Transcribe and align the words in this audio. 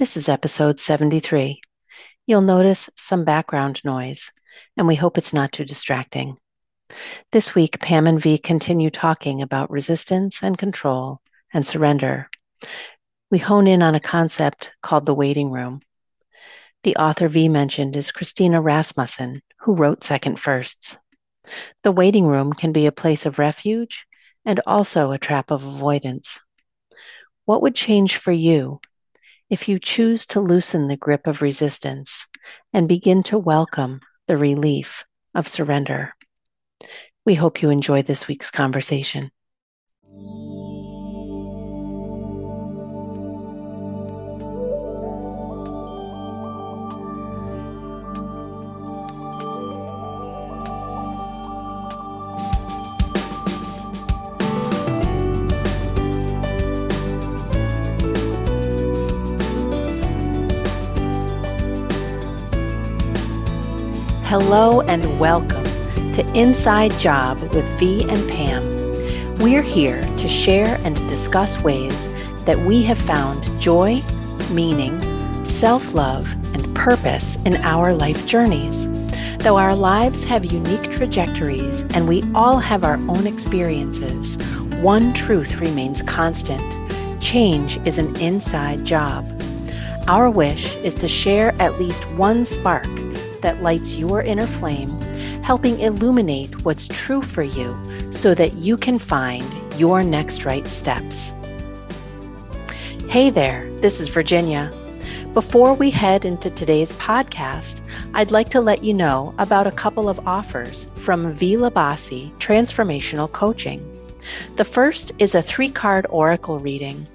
This 0.00 0.16
is 0.16 0.30
episode 0.30 0.80
73. 0.80 1.60
You'll 2.26 2.40
notice 2.40 2.88
some 2.96 3.22
background 3.22 3.82
noise, 3.84 4.32
and 4.74 4.86
we 4.86 4.94
hope 4.94 5.18
it's 5.18 5.34
not 5.34 5.52
too 5.52 5.66
distracting. 5.66 6.38
This 7.32 7.54
week, 7.54 7.80
Pam 7.80 8.06
and 8.06 8.18
V 8.18 8.38
continue 8.38 8.88
talking 8.88 9.42
about 9.42 9.70
resistance 9.70 10.42
and 10.42 10.56
control 10.56 11.20
and 11.52 11.66
surrender. 11.66 12.30
We 13.30 13.40
hone 13.40 13.66
in 13.66 13.82
on 13.82 13.94
a 13.94 14.00
concept 14.00 14.72
called 14.80 15.04
the 15.04 15.12
waiting 15.12 15.50
room. 15.50 15.82
The 16.82 16.96
author 16.96 17.28
V 17.28 17.50
mentioned 17.50 17.94
is 17.94 18.10
Christina 18.10 18.62
Rasmussen, 18.62 19.42
who 19.58 19.74
wrote 19.74 20.02
Second 20.02 20.40
Firsts. 20.40 20.96
The 21.82 21.92
waiting 21.92 22.26
room 22.26 22.54
can 22.54 22.72
be 22.72 22.86
a 22.86 22.90
place 22.90 23.26
of 23.26 23.38
refuge 23.38 24.06
and 24.46 24.62
also 24.66 25.12
a 25.12 25.18
trap 25.18 25.50
of 25.50 25.62
avoidance. 25.62 26.40
What 27.44 27.60
would 27.60 27.74
change 27.74 28.16
for 28.16 28.32
you 28.32 28.80
if 29.50 29.68
you 29.68 29.80
choose 29.80 30.24
to 30.26 30.40
loosen 30.40 30.86
the 30.86 30.96
grip 30.96 31.26
of 31.26 31.42
resistance 31.42 32.28
and 32.72 32.88
begin 32.88 33.22
to 33.24 33.36
welcome 33.36 34.00
the 34.28 34.36
relief 34.36 35.04
of 35.34 35.48
surrender. 35.48 36.14
We 37.26 37.34
hope 37.34 37.60
you 37.60 37.70
enjoy 37.70 38.02
this 38.02 38.28
week's 38.28 38.50
conversation. 38.50 39.32
Hello 64.30 64.80
and 64.82 65.18
welcome 65.18 65.64
to 66.12 66.24
Inside 66.36 66.92
Job 67.00 67.40
with 67.52 67.68
V 67.80 68.08
and 68.08 68.30
Pam. 68.30 68.62
We're 69.40 69.60
here 69.60 70.00
to 70.18 70.28
share 70.28 70.78
and 70.84 70.94
discuss 71.08 71.60
ways 71.64 72.08
that 72.44 72.56
we 72.56 72.80
have 72.84 72.96
found 72.96 73.50
joy, 73.60 74.00
meaning, 74.52 75.02
self 75.44 75.94
love, 75.94 76.32
and 76.54 76.76
purpose 76.76 77.38
in 77.44 77.56
our 77.56 77.92
life 77.92 78.24
journeys. 78.24 78.88
Though 79.38 79.56
our 79.56 79.74
lives 79.74 80.22
have 80.26 80.44
unique 80.44 80.92
trajectories 80.92 81.82
and 81.92 82.06
we 82.06 82.22
all 82.32 82.58
have 82.58 82.84
our 82.84 82.98
own 83.08 83.26
experiences, 83.26 84.36
one 84.76 85.12
truth 85.12 85.56
remains 85.56 86.02
constant 86.04 86.62
change 87.20 87.84
is 87.84 87.98
an 87.98 88.14
inside 88.20 88.84
job. 88.84 89.26
Our 90.06 90.30
wish 90.30 90.76
is 90.76 90.94
to 90.94 91.08
share 91.08 91.52
at 91.60 91.80
least 91.80 92.04
one 92.12 92.44
spark 92.44 92.86
that 93.42 93.62
lights 93.62 93.96
your 93.96 94.22
inner 94.22 94.46
flame, 94.46 95.00
helping 95.42 95.80
illuminate 95.80 96.64
what's 96.64 96.88
true 96.88 97.22
for 97.22 97.42
you 97.42 97.76
so 98.10 98.34
that 98.34 98.54
you 98.54 98.76
can 98.76 98.98
find 98.98 99.46
your 99.78 100.02
next 100.02 100.44
right 100.44 100.66
steps. 100.66 101.34
Hey 103.08 103.30
there, 103.30 103.70
this 103.76 104.00
is 104.00 104.08
Virginia. 104.08 104.70
Before 105.32 105.74
we 105.74 105.90
head 105.90 106.24
into 106.24 106.50
today's 106.50 106.94
podcast, 106.94 107.82
I'd 108.14 108.32
like 108.32 108.48
to 108.50 108.60
let 108.60 108.82
you 108.82 108.94
know 108.94 109.32
about 109.38 109.66
a 109.66 109.72
couple 109.72 110.08
of 110.08 110.26
offers 110.26 110.86
from 110.96 111.32
V. 111.32 111.56
Labasi 111.56 112.32
Transformational 112.38 113.30
Coaching. 113.30 113.80
The 114.56 114.64
first 114.64 115.12
is 115.18 115.34
a 115.34 115.42
three 115.42 115.70
card 115.70 116.06
oracle 116.10 116.58
reading. 116.58 117.06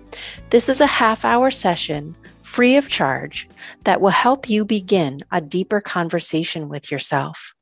This 0.50 0.70
is 0.70 0.81
a 0.81 0.88
half 0.88 1.26
hour 1.26 1.52
session 1.52 2.16
free 2.45 2.75
of 2.75 2.88
charge 2.88 3.49
that 3.83 3.99
will 3.99 4.09
help 4.09 4.49
you 4.49 4.63
begin 4.63 5.19
a 5.31 5.41
deeper 5.41 5.81
conversation 5.81 6.69
with 6.69 6.91
yourself. 6.91 7.55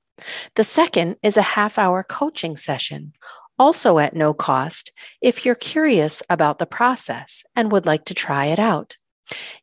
The 0.56 0.64
second 0.64 1.16
is 1.24 1.38
a 1.38 1.42
half 1.42 1.80
hour 1.80 2.04
coaching 2.04 2.58
session, 2.58 3.14
also 3.58 3.98
at 3.98 4.16
no 4.16 4.34
cost 4.34 4.92
if 5.22 5.46
you're 5.46 5.56
curious 5.56 6.22
about 6.30 6.60
the 6.60 6.66
process 6.66 7.44
and 7.56 7.72
would 7.72 7.86
like 7.86 8.06
to 8.06 8.14
try 8.14 8.46
it 8.46 8.60
out. 8.60 8.98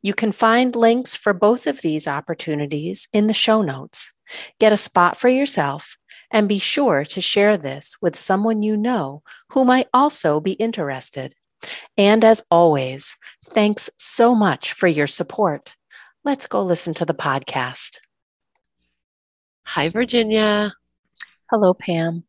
You 0.03 0.15
can 0.15 0.33
find 0.33 0.75
links 0.75 1.15
for 1.15 1.35
both 1.35 1.67
of 1.67 1.83
these 1.83 2.09
opportunities 2.09 3.07
in 3.13 3.27
the 3.27 3.35
show 3.35 3.61
notes. 3.61 4.13
Get 4.59 4.73
a 4.73 4.77
spot 4.79 5.19
for 5.19 5.29
yourself 5.29 5.97
and 6.31 6.49
be 6.49 6.59
sure 6.59 7.05
to 7.05 7.21
share 7.21 7.57
this 7.57 7.97
with 8.01 8.17
someone 8.17 8.63
you 8.63 8.77
know 8.77 9.23
who 9.51 9.65
might 9.65 9.89
also 9.93 10.41
be 10.41 10.53
interested. 10.53 11.35
And 11.97 12.25
as 12.25 12.43
always, 12.51 13.17
thanks 13.47 13.91
so 13.99 14.35
much 14.35 14.73
for 14.73 14.87
your 14.87 15.07
support. 15.07 15.77
Let's 16.25 16.47
go 16.47 16.63
listen 16.63 16.95
to 16.95 17.05
the 17.05 17.15
podcast. 17.15 17.99
Hi, 19.67 19.89
Virginia. 19.89 20.73
Hello, 21.51 21.75
Pam. 21.75 22.25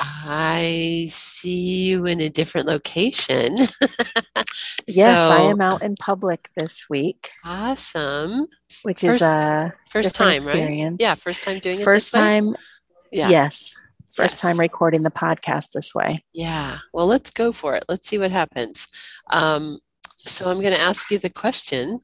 I 0.00 1.08
see 1.10 1.86
you 1.86 2.06
in 2.06 2.20
a 2.20 2.28
different 2.28 2.68
location. 2.68 3.56
yes, 4.86 5.18
so, 5.18 5.28
I 5.30 5.50
am 5.50 5.60
out 5.60 5.82
in 5.82 5.96
public 5.96 6.50
this 6.56 6.86
week. 6.88 7.30
Awesome. 7.44 8.46
Which 8.82 9.00
first, 9.00 9.16
is 9.16 9.22
a 9.22 9.74
first 9.90 10.14
time, 10.14 10.34
experience. 10.34 10.92
right? 10.92 11.00
Yeah, 11.00 11.14
first 11.16 11.42
time 11.42 11.58
doing 11.58 11.80
it. 11.80 11.84
First 11.84 12.12
time. 12.12 12.54
Yeah. 13.10 13.28
Yes. 13.28 13.74
First 14.18 14.34
yes. 14.34 14.40
time 14.40 14.58
recording 14.58 15.04
the 15.04 15.12
podcast 15.12 15.70
this 15.70 15.94
way. 15.94 16.24
Yeah. 16.32 16.78
Well, 16.92 17.06
let's 17.06 17.30
go 17.30 17.52
for 17.52 17.76
it. 17.76 17.84
Let's 17.88 18.08
see 18.08 18.18
what 18.18 18.32
happens. 18.32 18.88
Um, 19.30 19.78
so 20.16 20.50
I'm 20.50 20.60
going 20.60 20.74
to 20.74 20.80
ask 20.80 21.08
you 21.12 21.18
the 21.18 21.30
question 21.30 22.00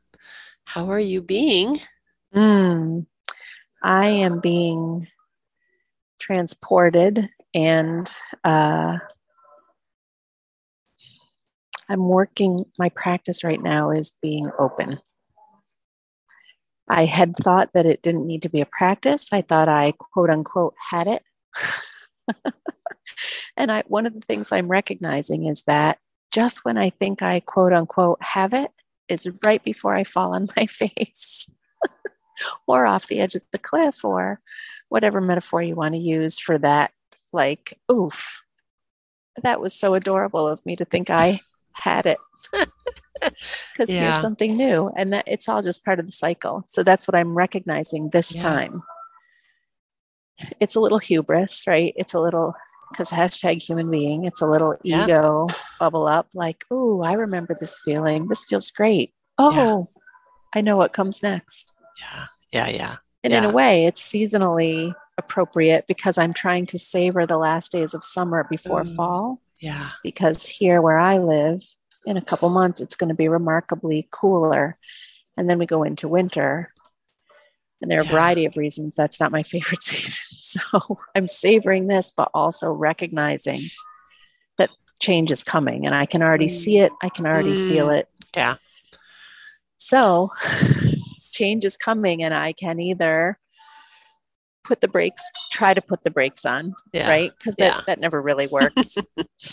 How 0.64 0.92
are 0.92 1.00
you 1.00 1.20
being? 1.20 1.80
Mm, 2.32 3.06
I 3.82 4.10
am 4.10 4.38
being 4.38 5.08
transported 6.20 7.30
and 7.52 8.08
uh, 8.44 8.98
I'm 11.88 12.08
working, 12.08 12.64
my 12.78 12.91
practice 12.91 13.42
right 13.42 13.60
now 13.60 13.91
is 13.91 14.12
being 14.22 14.52
open. 14.56 15.00
I 16.88 17.06
had 17.06 17.34
thought 17.34 17.70
that 17.75 17.86
it 17.86 18.02
didn't 18.02 18.28
need 18.28 18.42
to 18.42 18.48
be 18.48 18.60
a 18.60 18.66
practice. 18.66 19.32
I 19.32 19.42
thought 19.42 19.69
I 19.69 19.94
quote 19.98 20.31
unquote 20.31 20.75
had 20.92 21.08
it. 21.08 21.25
and 23.57 23.71
I 23.71 23.85
one 23.87 24.07
of 24.07 24.15
the 24.15 24.21
things 24.21 24.53
I'm 24.53 24.69
recognizing 24.69 25.47
is 25.47 25.65
that 25.65 25.99
just 26.33 26.65
when 26.65 26.79
I 26.79 26.91
think 26.91 27.23
I 27.23 27.41
quote 27.41 27.73
unquote 27.73 28.23
have 28.23 28.55
it 28.55 28.71
is 29.09 29.29
right 29.45 29.62
before 29.62 29.95
I 29.95 30.05
fall 30.05 30.35
on 30.35 30.49
my 30.57 30.67
face 30.67 31.51
or 32.67 32.87
off 32.87 33.07
the 33.07 33.21
edge 33.21 33.35
of 33.35 33.43
the 33.53 33.59
cliff 33.59 34.05
or 34.05 34.41
whatever 34.89 35.21
metaphor 35.21 35.62
you 35.62 35.75
want 35.75 35.95
to 35.95 36.01
use 36.01 36.39
for 36.39 36.59
that 36.59 36.93
like 37.33 37.79
oof 37.91 38.43
that 39.43 39.61
was 39.61 39.75
so 39.75 39.95
adorable 39.95 40.47
of 40.47 40.65
me 40.65 40.77
to 40.77 40.85
think 40.85 41.11
I 41.11 41.41
had 41.73 42.06
it 42.06 42.19
because 43.73 43.91
yeah. 43.91 44.03
here's 44.03 44.21
something 44.21 44.56
new 44.56 44.91
and 44.97 45.12
that 45.12 45.25
it's 45.27 45.49
all 45.49 45.62
just 45.62 45.85
part 45.85 45.99
of 45.99 46.06
the 46.06 46.12
cycle 46.12 46.65
so 46.69 46.83
that's 46.83 47.09
what 47.09 47.15
i'm 47.15 47.37
recognizing 47.37 48.11
this 48.11 48.35
yeah. 48.37 48.43
time 48.43 48.83
it's 50.61 50.75
a 50.75 50.81
little 50.81 50.99
hubris, 50.99 51.65
right? 51.67 51.93
It's 51.97 52.15
a 52.15 52.21
little 52.21 52.55
because 52.91 53.11
hashtag 53.11 53.61
human 53.61 53.91
being, 53.91 54.25
it's 54.25 54.41
a 54.41 54.47
little 54.47 54.77
yeah. 54.83 55.05
ego 55.05 55.49
bubble 55.81 56.06
up 56.06 56.28
like, 56.34 56.65
oh, 56.71 57.03
I 57.03 57.15
remember 57.15 57.55
this 57.59 57.81
feeling. 57.84 58.28
This 58.28 58.44
feels 58.44 58.71
great. 58.71 59.12
Oh, 59.37 59.55
yeah. 59.55 59.83
I 60.55 60.61
know 60.61 60.77
what 60.77 60.93
comes 60.93 61.23
next. 61.23 61.73
Yeah. 62.00 62.27
Yeah. 62.53 62.69
Yeah. 62.69 62.97
And 63.25 63.33
yeah. 63.33 63.39
in 63.39 63.44
a 63.44 63.53
way, 63.53 63.87
it's 63.87 64.03
seasonally 64.03 64.94
appropriate 65.19 65.87
because 65.89 66.19
I'm 66.19 66.33
trying 66.33 66.67
to 66.67 66.78
savor 66.78 67.27
the 67.27 67.39
last 67.39 67.73
days 67.73 67.94
of 67.94 68.05
summer 68.05 68.47
before 68.49 68.83
mm. 68.83 68.94
fall. 68.94 69.41
Yeah. 69.61 69.91
Because 70.03 70.47
here 70.47 70.81
where 70.81 70.99
I 70.99 71.19
live, 71.19 71.62
in 72.06 72.17
a 72.17 72.23
couple 72.23 72.50
months, 72.50 72.81
it's 72.81 72.97
going 72.97 73.09
to 73.09 73.15
be 73.15 73.28
remarkably 73.28 74.09
cooler. 74.11 74.77
And 75.37 75.49
then 75.49 75.58
we 75.58 75.67
go 75.67 75.82
into 75.82 76.06
winter. 76.06 76.70
And 77.84 77.90
there 77.90 78.00
are 78.00 78.04
yeah. 78.04 78.08
a 78.08 78.12
variety 78.14 78.46
of 78.46 78.56
reasons 78.56 78.94
that's 78.96 79.20
not 79.20 79.31
my 79.31 79.42
favorite 79.42 79.82
season. 79.82 80.22
So 80.25 80.96
I'm 81.14 81.28
savoring 81.28 81.86
this, 81.86 82.10
but 82.10 82.31
also 82.32 82.70
recognizing 82.70 83.60
that 84.56 84.70
change 85.00 85.31
is 85.31 85.44
coming 85.44 85.84
and 85.84 85.94
I 85.94 86.06
can 86.06 86.22
already 86.22 86.48
see 86.48 86.78
it. 86.78 86.92
I 87.02 87.10
can 87.10 87.26
already 87.26 87.58
mm. 87.58 87.69
feel 87.69 87.90
it. 87.90 88.08
Yeah. 88.34 88.54
So 89.76 90.31
change 91.31 91.66
is 91.66 91.76
coming 91.76 92.22
and 92.22 92.32
I 92.32 92.54
can 92.54 92.81
either 92.81 93.38
put 94.64 94.81
the 94.81 94.88
brakes, 94.88 95.22
try 95.52 95.75
to 95.75 95.82
put 95.82 96.04
the 96.04 96.10
brakes 96.10 96.46
on, 96.46 96.75
yeah. 96.94 97.06
right? 97.06 97.32
Because 97.38 97.54
that, 97.56 97.75
yeah. 97.75 97.81
that 97.86 98.00
never 98.00 98.22
really 98.22 98.46
works. 98.46 98.96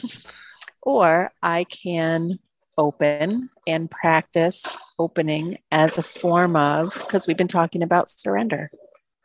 or 0.81 1.33
I 1.43 1.65
can 1.65 2.39
open 2.81 3.49
and 3.67 3.89
practice 3.89 4.77
opening 4.97 5.57
as 5.71 5.97
a 5.97 6.03
form 6.03 6.55
of, 6.55 6.93
because 6.93 7.27
we've 7.27 7.37
been 7.37 7.47
talking 7.47 7.83
about 7.83 8.09
surrender. 8.09 8.69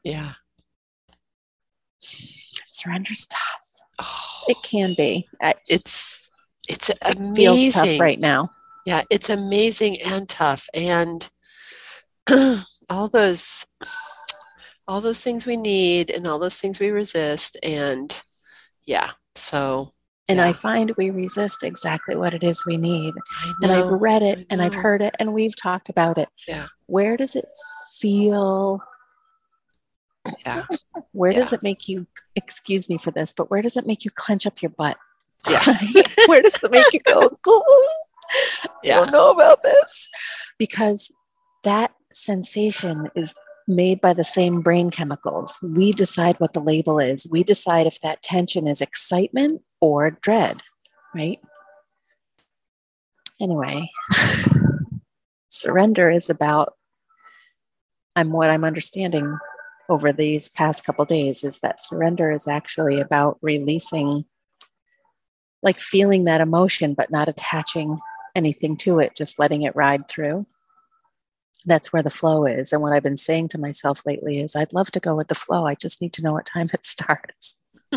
Yeah 0.05 0.35
surrender 2.77 3.15
stuff. 3.15 3.41
Oh, 3.99 4.45
it 4.49 4.59
can 4.63 4.95
be. 4.97 5.29
It's 5.69 6.31
it's 6.69 6.91
it 6.91 6.99
amazing. 7.05 7.35
feels 7.35 7.75
tough 7.75 8.01
right 8.01 8.21
now. 8.21 8.43
yeah, 8.85 9.03
it's 9.11 9.31
amazing 9.31 9.97
and 10.03 10.29
tough. 10.29 10.69
And 10.75 11.29
all 12.91 13.09
those 13.09 13.67
all 14.89 15.01
those 15.01 15.21
things 15.21 15.47
we 15.47 15.57
need 15.57 16.11
and 16.11 16.27
all 16.27 16.39
those 16.39 16.59
things 16.59 16.79
we 16.79 16.91
resist 16.91 17.57
and 17.63 18.23
yeah 18.85 19.11
so 19.35 19.93
and 20.29 20.39
yeah. 20.39 20.47
I 20.47 20.53
find 20.53 20.93
we 20.97 21.11
resist 21.11 21.63
exactly 21.63 22.17
what 22.17 22.35
it 22.35 22.43
is 22.43 22.67
we 22.67 22.77
need. 22.77 23.15
And 23.63 23.71
I've 23.71 23.91
read 23.91 24.23
it 24.23 24.47
and 24.51 24.61
I've 24.61 24.75
heard 24.75 25.01
it 25.01 25.15
and 25.19 25.33
we've 25.33 25.55
talked 25.55 25.89
about 25.89 26.19
it. 26.19 26.29
Yeah. 26.49 26.67
Where 26.87 27.17
does 27.17 27.37
it 27.37 27.45
feel? 28.01 28.81
Yeah. 30.45 30.67
Where 31.13 31.33
does 31.33 31.53
it 31.53 31.63
make 31.63 31.89
you, 31.89 32.07
excuse 32.35 32.89
me 32.89 32.99
for 32.99 33.13
this, 33.13 33.33
but 33.33 33.51
where 33.51 33.63
does 33.63 33.77
it 33.77 33.87
make 33.87 34.05
you 34.05 34.11
clench 34.11 34.47
up 34.47 34.61
your 34.61 34.73
butt? 34.77 34.97
Yeah. 35.49 35.63
where 36.27 36.43
does 36.43 36.59
it 36.63 36.71
make 36.73 36.93
you 36.93 37.01
go, 37.01 37.21
I 37.47 38.69
don't 38.83 39.13
know 39.13 39.31
about 39.31 39.63
this? 39.63 40.09
Because 40.59 41.13
that 41.63 41.93
sensation 42.13 43.11
is 43.15 43.35
made 43.67 44.01
by 44.01 44.13
the 44.13 44.25
same 44.25 44.61
brain 44.61 44.91
chemicals. 44.91 45.59
We 45.63 45.93
decide 45.93 46.39
what 46.39 46.53
the 46.53 46.61
label 46.61 46.99
is. 46.99 47.27
We 47.29 47.43
decide 47.43 47.87
if 47.87 48.01
that 48.01 48.23
tension 48.23 48.69
is 48.69 48.81
excitement 48.81 49.63
or 49.81 50.11
dread, 50.11 50.63
right? 51.15 51.41
Anyway, 53.41 53.91
surrender 55.49 56.11
is 56.11 56.31
about 56.31 56.75
I'm 58.15 58.33
what 58.33 58.49
I'm 58.49 58.65
understanding 58.65 59.37
over 59.89 60.13
these 60.13 60.49
past 60.49 60.85
couple 60.85 61.05
days 61.05 61.45
is 61.45 61.59
that 61.61 61.81
surrender 61.81 62.33
is 62.33 62.49
actually 62.49 62.99
about 62.99 63.39
releasing 63.43 64.25
like 65.63 65.79
feeling 65.79 66.25
that 66.25 66.41
emotion 66.41 66.95
but 66.95 67.11
not 67.11 67.29
attaching 67.29 67.99
anything 68.35 68.77
to 68.77 69.01
it, 69.01 69.15
just 69.17 69.39
letting 69.39 69.63
it 69.63 69.77
ride 69.77 70.09
through 70.09 70.47
that's 71.67 71.93
where 71.93 72.03
the 72.03 72.11
flow 72.11 72.47
is. 72.47 72.73
And 72.73 72.81
what 72.81 72.93
I've 72.93 73.03
been 73.03 73.17
saying 73.17 73.49
to 73.49 73.59
myself 73.59 74.07
lately 74.07 74.41
is 74.41 74.57
I'd 74.57 74.73
love 74.73 74.91
to 74.93 75.01
go 75.01 75.15
with 75.15 75.29
the 75.29 75.35
flow. 75.35 75.67
I 75.67 75.75
just 75.75 76.01
need 76.01 76.13
to 76.15 76.23
know 76.23 76.33
what 76.33 76.47
time 76.47 76.69
it 76.73 76.87
starts. 76.87 77.57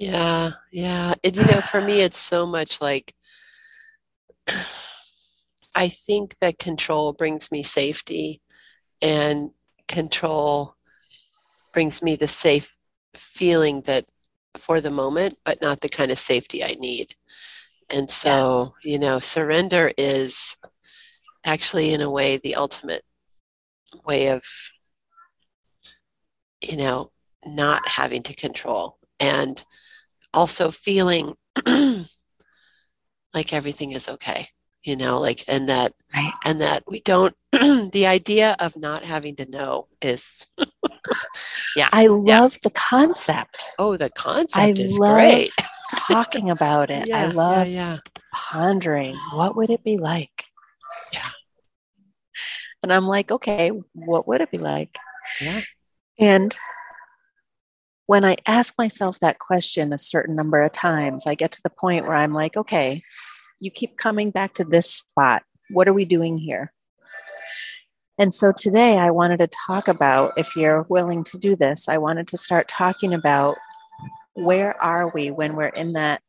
Yeah, 0.00 0.52
yeah. 0.70 1.14
You 1.24 1.42
know, 1.42 1.60
for 1.60 1.80
me, 1.80 2.02
it's 2.02 2.18
so 2.18 2.46
much 2.46 2.80
like 2.80 3.14
I 5.74 5.88
think 5.88 6.38
that 6.40 6.58
control 6.60 7.12
brings 7.12 7.50
me 7.50 7.64
safety, 7.64 8.40
and 9.02 9.50
control 9.88 10.76
brings 11.72 12.00
me 12.00 12.14
the 12.14 12.28
safe 12.28 12.76
feeling 13.14 13.82
that 13.86 14.06
for 14.56 14.80
the 14.80 14.90
moment, 14.90 15.38
but 15.44 15.60
not 15.60 15.80
the 15.80 15.88
kind 15.88 16.12
of 16.12 16.18
safety 16.18 16.62
I 16.62 16.76
need. 16.78 17.14
And 17.90 18.10
so, 18.10 18.74
you 18.84 18.98
know, 18.98 19.18
surrender 19.18 19.92
is 19.96 20.56
actually, 21.48 21.92
in 21.92 22.00
a 22.00 22.10
way, 22.10 22.36
the 22.36 22.54
ultimate 22.54 23.02
way 24.06 24.28
of, 24.28 24.42
you 26.60 26.76
know, 26.76 27.10
not 27.46 27.88
having 27.88 28.22
to 28.24 28.34
control 28.34 28.98
and 29.18 29.64
also 30.34 30.70
feeling 30.70 31.34
like 33.34 33.52
everything 33.52 33.92
is 33.92 34.08
okay 34.08 34.48
you 34.84 34.96
know 34.96 35.20
like 35.20 35.44
and 35.48 35.68
that 35.68 35.92
Right. 36.14 36.32
and 36.44 36.60
that 36.60 36.84
we 36.88 37.00
don't 37.00 37.34
the 37.52 38.06
idea 38.06 38.56
of 38.58 38.76
not 38.76 39.04
having 39.04 39.36
to 39.36 39.50
know 39.50 39.88
is 40.02 40.46
yeah 41.76 41.88
I 41.92 42.06
love 42.06 42.56
the 42.62 42.70
concept. 42.70 43.68
oh 43.78 43.96
the 43.96 44.10
concept 44.10 44.78
I 44.78 44.82
is 44.82 44.98
love 44.98 45.14
great 45.14 45.50
talking 45.96 46.48
about 46.50 46.90
it. 46.90 47.10
I 47.12 47.26
love 47.26 47.68
yeah, 47.68 47.94
yeah. 47.94 47.98
pondering 48.32 49.14
what 49.34 49.56
would 49.56 49.70
it 49.70 49.84
be 49.84 49.98
like? 49.98 50.44
Yeah. 51.12 51.30
And 52.82 52.92
I'm 52.92 53.06
like, 53.06 53.30
okay, 53.30 53.72
what 53.92 54.28
would 54.28 54.40
it 54.40 54.50
be 54.50 54.58
like? 54.58 54.96
Yeah. 55.40 55.60
And 56.18 56.56
when 58.06 58.24
I 58.24 58.36
ask 58.46 58.74
myself 58.78 59.20
that 59.20 59.38
question 59.38 59.92
a 59.92 59.98
certain 59.98 60.34
number 60.34 60.62
of 60.62 60.72
times, 60.72 61.26
I 61.26 61.34
get 61.34 61.52
to 61.52 61.62
the 61.62 61.70
point 61.70 62.06
where 62.06 62.16
I'm 62.16 62.32
like, 62.32 62.56
okay, 62.56 63.02
you 63.60 63.70
keep 63.70 63.96
coming 63.96 64.30
back 64.30 64.54
to 64.54 64.64
this 64.64 64.90
spot. 64.90 65.42
What 65.70 65.88
are 65.88 65.92
we 65.92 66.04
doing 66.04 66.38
here? 66.38 66.72
And 68.16 68.34
so 68.34 68.50
today 68.50 68.98
I 68.98 69.10
wanted 69.10 69.38
to 69.38 69.48
talk 69.66 69.86
about, 69.86 70.32
if 70.36 70.56
you're 70.56 70.86
willing 70.88 71.22
to 71.24 71.38
do 71.38 71.54
this, 71.54 71.88
I 71.88 71.98
wanted 71.98 72.26
to 72.28 72.36
start 72.36 72.66
talking 72.66 73.14
about 73.14 73.56
where 74.34 74.80
are 74.82 75.08
we 75.08 75.30
when 75.30 75.54
we're 75.54 75.66
in 75.66 75.92
that, 75.92 76.22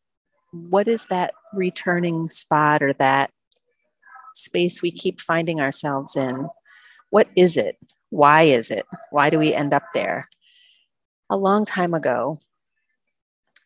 what 0.51 0.87
is 0.87 1.05
that 1.07 1.33
returning 1.53 2.27
spot 2.29 2.83
or 2.83 2.93
that 2.93 3.31
space 4.39 4.81
we 4.81 4.91
keep 4.91 5.21
finding 5.21 5.59
ourselves 5.59 6.15
in? 6.15 6.47
What 7.09 7.27
is 7.35 7.57
it? 7.57 7.77
Why 8.09 8.43
is 8.43 8.71
it? 8.71 8.85
Why 9.11 9.29
do 9.29 9.39
we 9.39 9.53
end 9.53 9.73
up 9.73 9.83
there? 9.93 10.27
A 11.29 11.37
long 11.37 11.65
time 11.65 11.93
ago, 11.93 12.39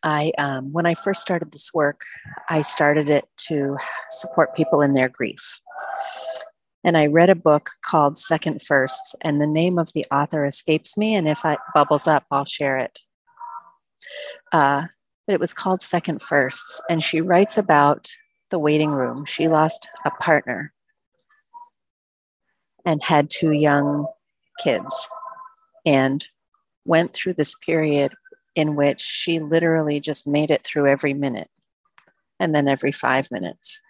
I, 0.02 0.32
um, 0.36 0.72
when 0.72 0.84
I 0.84 0.94
first 0.94 1.22
started 1.22 1.50
this 1.52 1.72
work, 1.72 2.02
I 2.50 2.60
started 2.60 3.08
it 3.08 3.24
to 3.48 3.78
support 4.10 4.54
people 4.54 4.82
in 4.82 4.92
their 4.92 5.08
grief. 5.08 5.60
And 6.84 6.98
I 6.98 7.06
read 7.06 7.30
a 7.30 7.34
book 7.34 7.70
called 7.82 8.18
Second 8.18 8.60
Firsts, 8.60 9.14
and 9.22 9.40
the 9.40 9.46
name 9.46 9.78
of 9.78 9.90
the 9.94 10.04
author 10.12 10.44
escapes 10.44 10.98
me. 10.98 11.14
And 11.14 11.26
if 11.26 11.42
it 11.46 11.58
bubbles 11.74 12.06
up, 12.06 12.24
I'll 12.30 12.44
share 12.44 12.76
it. 12.76 12.98
Uh, 14.52 14.82
but 15.26 15.32
it 15.32 15.40
was 15.40 15.54
called 15.54 15.80
Second 15.80 16.20
Firsts, 16.20 16.82
and 16.90 17.02
she 17.02 17.22
writes 17.22 17.56
about 17.56 18.10
the 18.54 18.58
waiting 18.60 18.92
room. 18.92 19.24
She 19.24 19.48
lost 19.48 19.88
a 20.04 20.12
partner 20.12 20.72
and 22.84 23.02
had 23.02 23.28
two 23.28 23.50
young 23.50 24.06
kids, 24.62 25.10
and 25.84 26.24
went 26.84 27.12
through 27.12 27.34
this 27.34 27.56
period 27.66 28.12
in 28.54 28.76
which 28.76 29.00
she 29.00 29.40
literally 29.40 29.98
just 29.98 30.24
made 30.24 30.52
it 30.52 30.62
through 30.62 30.86
every 30.86 31.14
minute 31.14 31.48
and 32.38 32.54
then 32.54 32.68
every 32.68 32.92
five 32.92 33.28
minutes. 33.32 33.82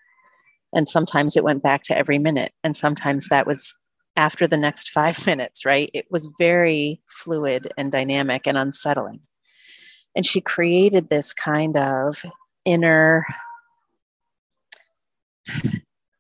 And 0.75 0.88
sometimes 0.88 1.37
it 1.37 1.44
went 1.44 1.62
back 1.62 1.82
to 1.82 1.99
every 1.99 2.19
minute, 2.19 2.52
and 2.64 2.75
sometimes 2.75 3.28
that 3.28 3.46
was 3.46 3.76
after 4.16 4.46
the 4.46 4.56
next 4.56 4.88
five 4.88 5.26
minutes, 5.26 5.66
right? 5.66 5.90
It 5.93 6.06
was 6.11 6.32
very 6.38 7.02
fluid 7.06 7.70
and 7.76 7.93
dynamic 7.93 8.46
and 8.46 8.56
unsettling. 8.56 9.20
And 10.16 10.25
she 10.25 10.40
created 10.40 11.11
this 11.11 11.34
kind 11.34 11.76
of 11.76 12.25
inner, 12.64 13.26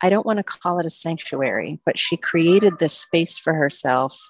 I 0.02 0.10
don't 0.10 0.26
want 0.26 0.38
to 0.38 0.42
call 0.42 0.78
it 0.78 0.86
a 0.86 0.90
sanctuary, 0.90 1.80
but 1.86 1.98
she 1.98 2.16
created 2.16 2.78
this 2.78 2.92
space 2.92 3.38
for 3.38 3.54
herself 3.54 4.20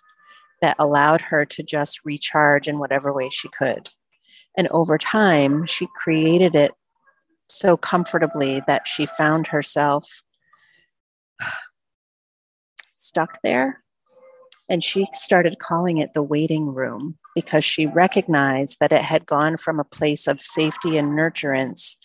that 0.60 0.76
allowed 0.78 1.20
her 1.20 1.44
to 1.44 1.62
just 1.62 2.04
recharge 2.04 2.68
in 2.68 2.78
whatever 2.78 3.12
way 3.12 3.28
she 3.30 3.48
could. 3.48 3.90
And 4.56 4.68
over 4.68 4.98
time, 4.98 5.66
she 5.66 5.88
created 5.96 6.54
it 6.54 6.72
so 7.48 7.76
comfortably 7.76 8.62
that 8.66 8.86
she 8.86 9.04
found 9.04 9.48
herself 9.48 10.22
stuck 12.96 13.40
there. 13.42 13.82
And 14.68 14.82
she 14.82 15.06
started 15.12 15.58
calling 15.58 15.98
it 15.98 16.14
the 16.14 16.22
waiting 16.22 16.68
room 16.72 17.18
because 17.34 17.64
she 17.64 17.86
recognized 17.86 18.78
that 18.80 18.92
it 18.92 19.02
had 19.02 19.26
gone 19.26 19.56
from 19.56 19.78
a 19.78 19.84
place 19.84 20.26
of 20.26 20.40
safety 20.40 20.96
and 20.96 21.10
nurturance 21.12 21.96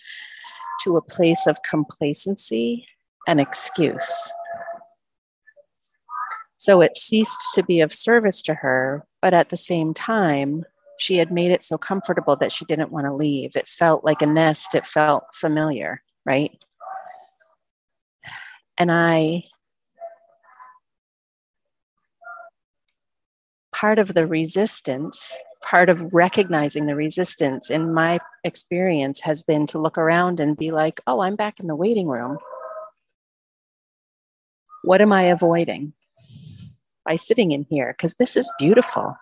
to 0.84 0.96
a 0.96 1.02
place 1.02 1.46
of 1.46 1.62
complacency 1.62 2.86
and 3.26 3.40
excuse. 3.40 4.32
So 6.56 6.80
it 6.82 6.96
ceased 6.96 7.54
to 7.54 7.62
be 7.62 7.80
of 7.80 7.92
service 7.92 8.42
to 8.42 8.54
her, 8.54 9.06
but 9.22 9.32
at 9.32 9.48
the 9.48 9.56
same 9.56 9.94
time, 9.94 10.64
she 10.98 11.16
had 11.16 11.32
made 11.32 11.50
it 11.50 11.62
so 11.62 11.78
comfortable 11.78 12.36
that 12.36 12.52
she 12.52 12.66
didn't 12.66 12.92
want 12.92 13.06
to 13.06 13.14
leave. 13.14 13.56
It 13.56 13.66
felt 13.66 14.04
like 14.04 14.20
a 14.20 14.26
nest, 14.26 14.74
it 14.74 14.86
felt 14.86 15.24
familiar, 15.32 16.02
right? 16.26 16.52
And 18.76 18.92
I, 18.92 19.44
part 23.72 23.98
of 23.98 24.12
the 24.12 24.26
resistance, 24.26 25.38
part 25.62 25.88
of 25.88 26.14
recognizing 26.14 26.86
the 26.86 26.94
resistance 26.94 27.70
in 27.70 27.92
my 27.92 28.18
experience 28.44 29.20
has 29.22 29.42
been 29.42 29.66
to 29.68 29.78
look 29.78 29.98
around 29.98 30.40
and 30.40 30.56
be 30.56 30.70
like, 30.70 31.00
oh, 31.06 31.20
I'm 31.20 31.36
back 31.36 31.60
in 31.60 31.66
the 31.66 31.76
waiting 31.76 32.08
room. 32.08 32.38
What 34.82 35.00
am 35.00 35.12
I 35.12 35.24
avoiding 35.24 35.92
by 37.04 37.16
sitting 37.16 37.52
in 37.52 37.66
here? 37.68 37.94
Because 37.96 38.14
this 38.14 38.36
is 38.36 38.50
beautiful 38.58 39.16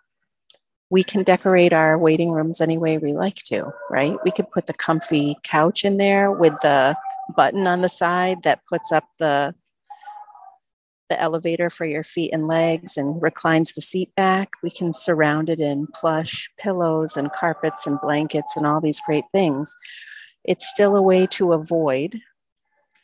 we 0.90 1.04
can 1.04 1.22
decorate 1.22 1.72
our 1.72 1.98
waiting 1.98 2.30
rooms 2.30 2.60
any 2.60 2.78
way 2.78 2.98
we 2.98 3.12
like 3.12 3.36
to, 3.44 3.72
right? 3.90 4.16
We 4.24 4.30
could 4.30 4.50
put 4.50 4.66
the 4.66 4.72
comfy 4.72 5.36
couch 5.42 5.84
in 5.84 5.98
there 5.98 6.30
with 6.30 6.54
the 6.62 6.96
button 7.36 7.66
on 7.66 7.82
the 7.82 7.88
side 7.88 8.42
that 8.44 8.64
puts 8.66 8.90
up 8.90 9.04
the 9.18 9.54
the 11.08 11.20
elevator 11.20 11.70
for 11.70 11.84
your 11.86 12.02
feet 12.02 12.32
and 12.32 12.46
legs 12.46 12.96
and 12.96 13.20
reclines 13.20 13.72
the 13.72 13.80
seat 13.80 14.14
back. 14.14 14.50
We 14.62 14.70
can 14.70 14.92
surround 14.92 15.48
it 15.48 15.60
in 15.60 15.86
plush 15.94 16.50
pillows 16.58 17.16
and 17.16 17.32
carpets 17.32 17.86
and 17.86 18.00
blankets 18.00 18.56
and 18.56 18.66
all 18.66 18.80
these 18.80 19.00
great 19.06 19.24
things. 19.32 19.74
It's 20.44 20.68
still 20.68 20.96
a 20.96 21.02
way 21.02 21.26
to 21.28 21.52
avoid 21.52 22.20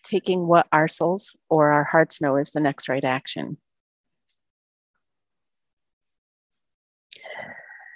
taking 0.02 0.46
what 0.46 0.66
our 0.70 0.86
souls 0.86 1.34
or 1.48 1.72
our 1.72 1.84
hearts 1.84 2.20
know 2.20 2.36
is 2.36 2.50
the 2.50 2.60
next 2.60 2.88
right 2.88 3.04
action. 3.04 3.56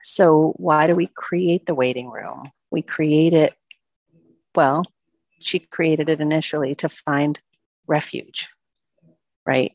So, 0.02 0.54
why 0.56 0.86
do 0.86 0.96
we 0.96 1.06
create 1.06 1.66
the 1.66 1.74
waiting 1.74 2.08
room? 2.10 2.50
We 2.70 2.82
create 2.82 3.34
it, 3.34 3.54
well, 4.54 4.84
she 5.38 5.58
created 5.58 6.08
it 6.08 6.20
initially 6.20 6.74
to 6.76 6.88
find 6.88 7.38
refuge, 7.86 8.48
right? 9.44 9.72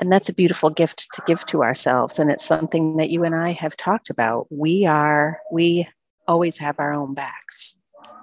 And 0.00 0.12
that's 0.12 0.28
a 0.28 0.34
beautiful 0.34 0.70
gift 0.70 1.08
to 1.14 1.22
give 1.26 1.44
to 1.46 1.62
ourselves. 1.62 2.18
And 2.18 2.30
it's 2.30 2.44
something 2.44 2.96
that 2.98 3.10
you 3.10 3.24
and 3.24 3.34
I 3.34 3.52
have 3.52 3.76
talked 3.76 4.10
about. 4.10 4.46
We 4.50 4.86
are, 4.86 5.40
we 5.50 5.88
always 6.28 6.58
have 6.58 6.78
our 6.78 6.92
own 6.92 7.14
backs. 7.14 7.74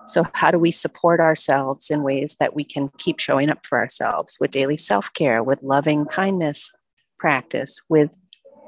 So, 0.08 0.26
how 0.34 0.52
do 0.52 0.60
we 0.60 0.72
support 0.72 1.20
ourselves 1.20 1.90
in 1.90 2.04
ways 2.04 2.38
that 2.40 2.56
we 2.56 2.64
can 2.64 2.90
keep 2.98 3.20
showing 3.20 3.50
up 3.50 3.66
for 3.66 3.80
ourselves 3.80 4.38
with 4.40 4.52
daily 4.52 4.78
self 4.78 5.12
care, 5.14 5.42
with 5.44 5.64
loving 5.64 6.06
kindness 6.06 6.74
practice, 7.18 7.80
with 7.90 8.16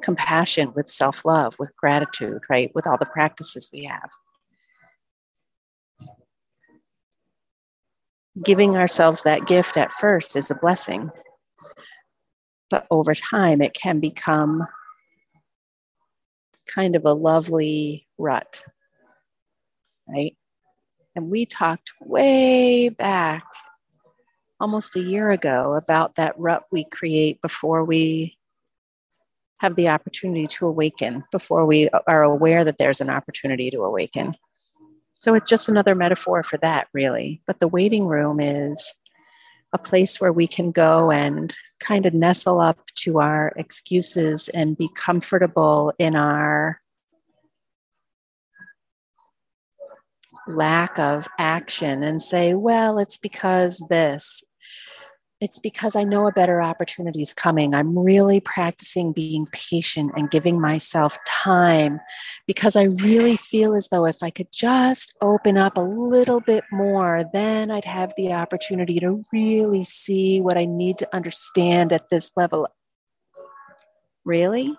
compassion, 0.02 0.74
with 0.76 0.90
self 0.90 1.26
love, 1.26 1.56
with 1.60 1.76
gratitude, 1.78 2.42
right? 2.50 2.72
With 2.74 2.88
all 2.88 2.98
the 2.98 3.06
practices 3.06 3.70
we 3.72 3.84
have. 3.84 4.10
Giving 8.44 8.76
ourselves 8.76 9.22
that 9.24 9.48
gift 9.48 9.78
at 9.78 9.92
first 9.94 10.36
is 10.36 10.52
a 10.52 10.56
blessing. 10.56 11.12
But 12.70 12.86
over 12.92 13.16
time, 13.16 13.62
it 13.62 13.74
can 13.74 14.00
become 14.00 14.68
kind 16.68 16.96
of 16.96 17.06
a 17.06 17.14
lovely 17.14 18.08
rut, 18.18 18.64
right? 20.08 20.36
And 21.16 21.32
we 21.32 21.46
talked 21.46 21.92
way 22.02 22.90
back, 22.90 23.46
almost 24.60 24.96
a 24.96 25.02
year 25.02 25.32
ago, 25.32 25.74
about 25.74 26.16
that 26.16 26.38
rut 26.38 26.64
we 26.72 26.84
create 26.84 27.42
before 27.42 27.84
we 27.84 28.38
have 29.60 29.76
the 29.76 29.90
opportunity 29.90 30.46
to 30.46 30.68
awaken, 30.68 31.24
before 31.32 31.66
we 31.66 31.90
are 32.06 32.22
aware 32.22 32.64
that 32.64 32.78
there's 32.78 33.02
an 33.02 33.10
opportunity 33.10 33.72
to 33.72 33.80
awaken. 33.80 34.36
So 35.20 35.34
it's 35.34 35.50
just 35.50 35.68
another 35.68 35.96
metaphor 35.96 36.44
for 36.44 36.58
that, 36.58 36.88
really. 36.94 37.42
But 37.48 37.60
the 37.60 37.68
waiting 37.68 38.06
room 38.06 38.40
is 38.40 38.96
a 39.74 39.78
place 39.78 40.20
where 40.20 40.32
we 40.32 40.48
can 40.48 40.72
go 40.72 41.12
and 41.12 41.56
kind 41.80 42.06
of 42.06 42.14
nestle 42.14 42.60
up 42.60 42.80
to 42.96 43.20
our 43.20 43.54
excuses 43.58 44.50
and 44.50 44.78
be 44.78 44.90
comfortable 44.96 45.94
in 46.00 46.16
our 46.16 46.82
lack 50.48 50.98
of 50.98 51.28
action 51.38 52.04
and 52.04 52.22
say, 52.22 52.54
well, 52.54 53.00
it's 53.00 53.18
because 53.18 53.84
this. 53.90 54.44
It's 55.40 55.60
because 55.60 55.96
I 55.96 56.04
know 56.04 56.28
a 56.28 56.32
better 56.32 56.64
opportunity 56.64 57.22
is 57.22 57.32
coming. 57.32 57.76
I'm 57.76 57.98
really 57.98 58.40
practicing 58.40 59.12
being 59.12 59.46
patient 59.52 60.14
and 60.16 60.32
giving 60.32 60.60
myself 60.60 61.16
time 61.28 62.00
because 62.48 62.76
I 62.76 62.86
really 62.86 63.38
feel 63.38 63.76
as 63.76 63.90
though 63.90 64.08
if 64.08 64.24
I 64.24 64.32
could 64.32 64.48
just 64.52 65.14
open 65.22 65.56
up 65.56 65.78
a 65.78 65.82
little 65.82 66.40
bit 66.40 66.64
more, 66.72 67.24
then 67.34 67.70
I'd 67.70 67.86
have 67.86 68.14
the 68.18 68.34
opportunity 68.34 69.00
to 69.00 69.22
really 69.32 69.84
see 69.84 70.42
what 70.42 70.58
I 70.58 70.66
need 70.66 70.98
to 71.00 71.16
understand 71.16 71.94
at 71.94 72.10
this 72.10 72.32
level. 72.36 72.68
Really? 74.26 74.76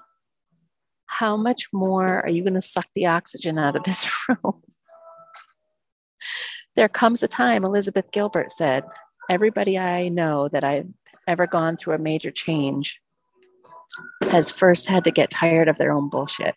How 1.06 1.36
much 1.36 1.68
more 1.72 2.20
are 2.20 2.30
you 2.30 2.42
going 2.42 2.54
to 2.54 2.60
suck 2.60 2.86
the 2.96 3.06
oxygen 3.06 3.60
out 3.60 3.76
of 3.76 3.84
this 3.84 4.10
room? 4.28 4.62
There 6.74 6.88
comes 6.88 7.22
a 7.22 7.28
time, 7.28 7.64
Elizabeth 7.64 8.10
Gilbert 8.10 8.50
said, 8.50 8.84
everybody 9.28 9.78
I 9.78 10.08
know 10.08 10.48
that 10.48 10.64
I've 10.64 10.88
ever 11.26 11.46
gone 11.46 11.76
through 11.76 11.94
a 11.94 11.98
major 11.98 12.30
change 12.30 13.00
has 14.30 14.50
first 14.50 14.86
had 14.86 15.04
to 15.04 15.10
get 15.10 15.30
tired 15.30 15.68
of 15.68 15.78
their 15.78 15.92
own 15.92 16.08
bullshit. 16.08 16.54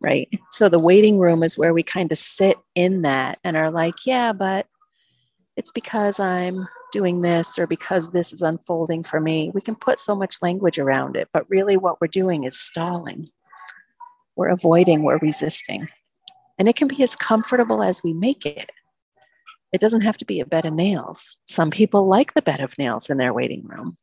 Right. 0.00 0.28
So 0.50 0.68
the 0.68 0.78
waiting 0.78 1.18
room 1.18 1.42
is 1.42 1.56
where 1.56 1.72
we 1.72 1.82
kind 1.82 2.12
of 2.12 2.18
sit 2.18 2.58
in 2.74 3.02
that 3.02 3.38
and 3.42 3.56
are 3.56 3.70
like, 3.70 4.06
yeah, 4.06 4.32
but 4.32 4.66
it's 5.56 5.70
because 5.70 6.20
I'm 6.20 6.68
doing 6.92 7.22
this 7.22 7.58
or 7.58 7.66
because 7.66 8.10
this 8.10 8.32
is 8.32 8.42
unfolding 8.42 9.02
for 9.02 9.20
me. 9.20 9.50
We 9.54 9.60
can 9.60 9.74
put 9.74 9.98
so 9.98 10.14
much 10.14 10.42
language 10.42 10.78
around 10.78 11.16
it, 11.16 11.28
but 11.32 11.48
really 11.48 11.76
what 11.76 12.00
we're 12.00 12.08
doing 12.08 12.44
is 12.44 12.58
stalling. 12.58 13.28
We're 14.36 14.48
avoiding, 14.48 15.02
we're 15.02 15.18
resisting. 15.18 15.88
And 16.58 16.68
it 16.68 16.76
can 16.76 16.88
be 16.88 17.02
as 17.02 17.16
comfortable 17.16 17.82
as 17.82 18.02
we 18.02 18.12
make 18.12 18.44
it. 18.44 18.70
It 19.74 19.80
doesn't 19.80 20.02
have 20.02 20.16
to 20.18 20.24
be 20.24 20.38
a 20.38 20.46
bed 20.46 20.66
of 20.66 20.72
nails. 20.72 21.36
Some 21.46 21.72
people 21.72 22.06
like 22.06 22.32
the 22.34 22.42
bed 22.42 22.60
of 22.60 22.78
nails 22.78 23.10
in 23.10 23.16
their 23.16 23.32
waiting 23.32 23.66
room. 23.66 23.96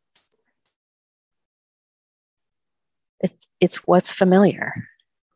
It's, 3.21 3.47
it's 3.61 3.77
what's 3.87 4.11
familiar, 4.11 4.89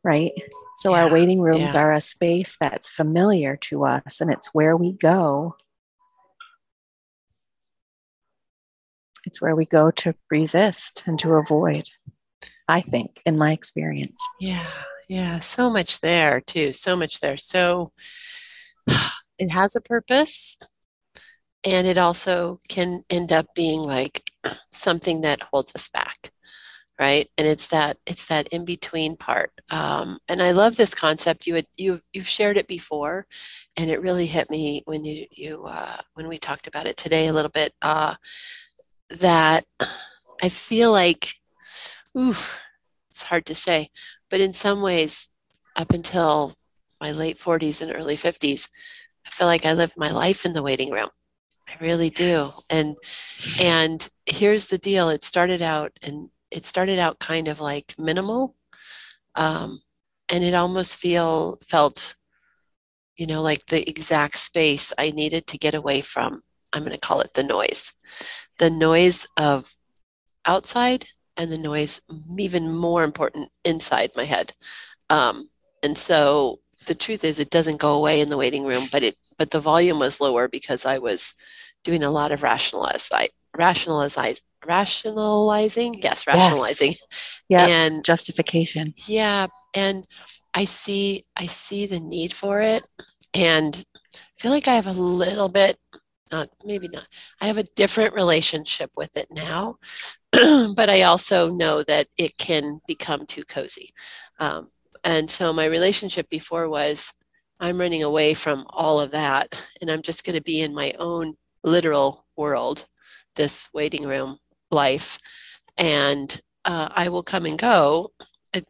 right? 0.04 0.34
So 0.75 0.94
yeah, 0.94 1.04
our 1.04 1.10
waiting 1.10 1.39
rooms 1.39 1.75
yeah. 1.75 1.80
are 1.80 1.94
a 1.94 2.01
space 2.01 2.58
that's 2.60 2.92
familiar 2.92 3.56
to 3.62 3.86
us 3.86 4.20
and 4.20 4.30
it's 4.30 4.48
where 4.54 4.75
we 4.75 4.92
go. 4.92 5.56
It's 9.25 9.42
where 9.42 9.56
we 9.56 9.65
go 9.65 9.89
to 9.89 10.15
resist 10.30 11.06
and 11.08 11.18
to 11.20 11.36
avoid, 11.36 11.88
I 12.68 12.82
think, 12.82 13.22
in 13.25 13.38
my 13.38 13.54
experience. 13.54 14.22
Yeah, 14.42 14.68
yeah, 15.08 15.39
so 15.39 15.70
much 15.70 16.01
there 16.01 16.42
too. 16.42 16.74
So 16.74 16.98
much 16.98 17.22
there. 17.22 17.38
So 17.38 17.94
it 19.38 19.50
has 19.50 19.75
a 19.75 19.82
purpose 19.82 20.58
and 21.63 21.88
it 21.88 21.98
also 21.98 22.60
can 22.70 23.04
end 23.10 23.32
up 23.32 23.48
being 23.56 23.82
like 23.82 24.24
something 24.72 25.22
that 25.22 25.44
holds 25.44 25.74
us 25.75 25.89
back 25.89 26.32
right? 27.00 27.30
And 27.38 27.48
it's 27.48 27.68
that 27.70 27.98
it's 28.06 28.25
that 28.27 28.48
in 28.50 28.63
between 28.65 29.18
part. 29.18 29.51
Um, 29.70 30.20
and 30.30 30.42
i 30.42 30.51
love 30.51 30.77
this 30.77 30.94
concept. 30.94 31.48
You 31.48 31.56
had 31.56 31.68
you've 31.75 32.04
you've 32.13 32.27
shared 32.27 32.58
it 32.58 32.68
before 32.68 33.27
and 33.77 33.89
it 33.89 34.01
really 34.01 34.27
hit 34.27 34.50
me 34.50 34.82
when 34.86 35.04
you 35.06 35.25
you 35.32 35.65
uh, 35.65 35.98
when 36.13 36.27
we 36.27 36.38
talked 36.38 36.68
about 36.68 36.86
it 36.86 36.98
today 36.98 37.27
a 37.27 37.34
little 37.34 37.51
bit 37.51 37.74
uh, 37.82 38.15
that 39.10 39.65
i 40.44 40.50
feel 40.50 40.92
like 40.92 41.36
ooh 42.18 42.36
it's 43.10 43.24
hard 43.24 43.46
to 43.46 43.56
say 43.56 43.89
but 44.30 44.39
in 44.39 44.54
some 44.54 44.82
ways 44.82 45.30
up 45.75 45.92
until 45.92 46.56
my 47.00 47.12
late 47.12 47.38
40s 47.38 47.82
and 47.82 47.94
early 47.94 48.15
50s 48.18 48.68
I 49.25 49.29
feel 49.29 49.48
like 49.48 49.65
I 49.65 49.74
lived 49.74 49.98
my 49.98 50.12
life 50.12 50.46
in 50.46 50.53
the 50.53 50.63
waiting 50.63 50.91
room. 50.91 51.10
I 51.67 51.74
really 51.84 52.10
do. 52.10 52.24
Yes. 52.24 52.65
And 52.70 52.96
and 53.60 54.08
here's 54.25 54.67
the 54.67 54.77
deal. 54.77 55.10
It 55.10 55.24
started 55.24 55.62
out 55.62 55.91
and 56.01 56.29
it 56.51 56.65
started 56.65 57.00
out 57.00 57.20
kind 57.20 57.48
of 57.48 57.60
like 57.60 57.96
minimal. 57.98 58.55
Um, 59.36 59.82
and 60.29 60.44
it 60.44 60.53
almost 60.53 60.96
feel 60.96 61.60
felt, 61.67 62.15
you 63.17 63.27
know, 63.27 63.41
like 63.41 63.65
the 63.67 63.88
exact 63.89 64.38
space 64.38 64.94
I 64.98 65.12
needed 65.12 65.48
to 65.48 65.58
get 65.58 65.74
away 65.74 66.01
from. 66.01 66.44
I'm 66.72 66.84
going 66.84 66.91
to 66.91 66.98
call 66.98 67.22
it 67.22 67.34
the 67.34 67.44
noise, 67.44 67.94
the 68.58 68.70
noise 68.70 69.27
of 69.38 69.75
outside 70.46 71.08
and 71.38 71.51
the 71.51 71.58
noise 71.58 72.01
even 72.38 72.74
more 72.74 73.03
important 73.03 73.50
inside 73.63 74.12
my 74.15 74.24
head. 74.24 74.53
Um, 75.10 75.50
and 75.84 75.98
so 75.98 76.60
the 76.86 76.96
truth 76.96 77.24
is 77.24 77.39
it 77.39 77.50
doesn't 77.50 77.80
go 77.80 77.94
away 77.94 78.22
in 78.22 78.30
the 78.30 78.38
waiting 78.38 78.65
room, 78.65 78.86
but 78.92 79.04
it 79.04 79.15
but 79.38 79.51
the 79.51 79.60
volume 79.60 80.00
was 80.00 80.22
lower 80.22 80.48
because 80.48 80.86
I 80.86 80.98
was 80.98 81.34
doing 81.84 82.04
a 82.04 82.12
lot 82.12 82.32
of 82.32 82.44
rationalize 82.44 83.10
rationalize 83.56 84.42
rationalizing? 84.65 85.96
Yes 86.01 86.25
rationalizing. 86.27 86.92
Yes. 86.92 87.00
yeah 87.50 87.68
and 87.68 88.04
justification. 88.04 88.94
Yeah 89.08 89.48
and 89.75 90.08
i 90.54 90.65
see 90.65 91.25
i 91.36 91.46
see 91.46 91.86
the 91.86 92.00
need 92.00 92.34
for 92.34 92.62
it 92.62 92.88
and 93.34 93.86
I 94.15 94.42
feel 94.42 94.51
like 94.51 94.68
i 94.68 94.75
have 94.75 94.88
a 94.88 94.92
little 94.94 95.50
bit 95.50 95.77
not 96.32 96.50
maybe 96.63 96.88
not 96.88 97.08
i 97.42 97.48
have 97.48 97.58
a 97.58 97.63
different 97.75 98.13
relationship 98.15 98.89
with 98.96 99.18
it 99.18 99.27
now 99.30 99.77
but 100.32 100.89
i 100.89 101.01
also 101.01 101.50
know 101.50 101.84
that 101.84 102.08
it 102.18 102.38
can 102.38 102.82
become 102.88 103.25
too 103.25 103.44
cozy. 103.44 103.94
Um, 104.39 104.70
and 105.05 105.29
so 105.29 105.53
my 105.53 105.65
relationship 105.65 106.27
before 106.29 106.67
was 106.67 107.13
I'm 107.59 107.79
running 107.79 108.01
away 108.01 108.33
from 108.33 108.65
all 108.69 109.00
of 109.00 109.12
that 109.12 109.65
and 109.79 109.89
I'm 109.89 110.01
just 110.01 110.25
going 110.25 110.35
to 110.35 110.41
be 110.41 110.62
in 110.62 110.74
my 110.74 110.93
own 110.97 111.35
literal 111.63 112.25
world, 112.35 112.88
this 113.35 113.69
waiting 113.71 114.07
room 114.07 114.39
life. 114.71 115.19
And 115.77 116.41
uh, 116.65 116.89
I 116.91 117.09
will 117.09 117.21
come 117.21 117.45
and 117.45 117.57
go 117.57 118.12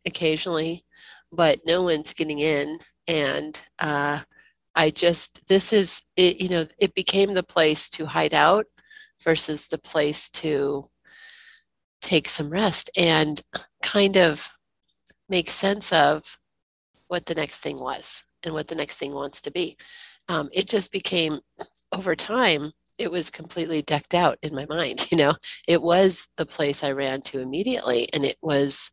occasionally, 0.06 0.84
but 1.32 1.62
no 1.66 1.84
one's 1.84 2.14
getting 2.14 2.40
in. 2.40 2.80
And 3.08 3.60
uh, 3.80 4.20
I 4.76 4.90
just, 4.90 5.48
this 5.48 5.72
is, 5.72 6.02
it, 6.18 6.42
you 6.42 6.50
know, 6.50 6.66
it 6.78 6.94
became 6.94 7.34
the 7.34 7.44
place 7.44 7.88
to 7.92 8.08
hide 8.08 8.34
out 8.34 8.66
versus 9.24 9.68
the 9.68 9.78
place 9.78 10.30
to 10.32 10.90
take 12.02 12.28
some 12.28 12.50
rest 12.50 12.90
and 12.98 13.42
kind 13.82 14.18
of 14.18 14.50
make 15.30 15.50
sense 15.50 15.92
of 15.92 16.38
what 17.08 17.26
the 17.26 17.36
next 17.36 17.60
thing 17.60 17.80
was 17.80 18.24
and 18.44 18.54
what 18.54 18.68
the 18.68 18.76
next 18.76 18.98
thing 18.98 19.14
wants 19.14 19.42
to 19.42 19.52
be. 19.52 19.78
Um, 20.28 20.50
it 20.52 20.68
just 20.68 20.92
became 20.92 21.40
over 21.92 22.16
time 22.16 22.74
it 22.98 23.12
was 23.12 23.30
completely 23.30 23.82
decked 23.82 24.14
out 24.14 24.38
in 24.42 24.56
my 24.56 24.66
mind 24.66 25.08
you 25.12 25.18
know 25.18 25.36
it 25.68 25.82
was 25.82 26.28
the 26.38 26.46
place 26.46 26.84
i 26.84 26.92
ran 26.92 27.22
to 27.22 27.40
immediately 27.40 28.10
and 28.14 28.26
it 28.26 28.38
was 28.42 28.92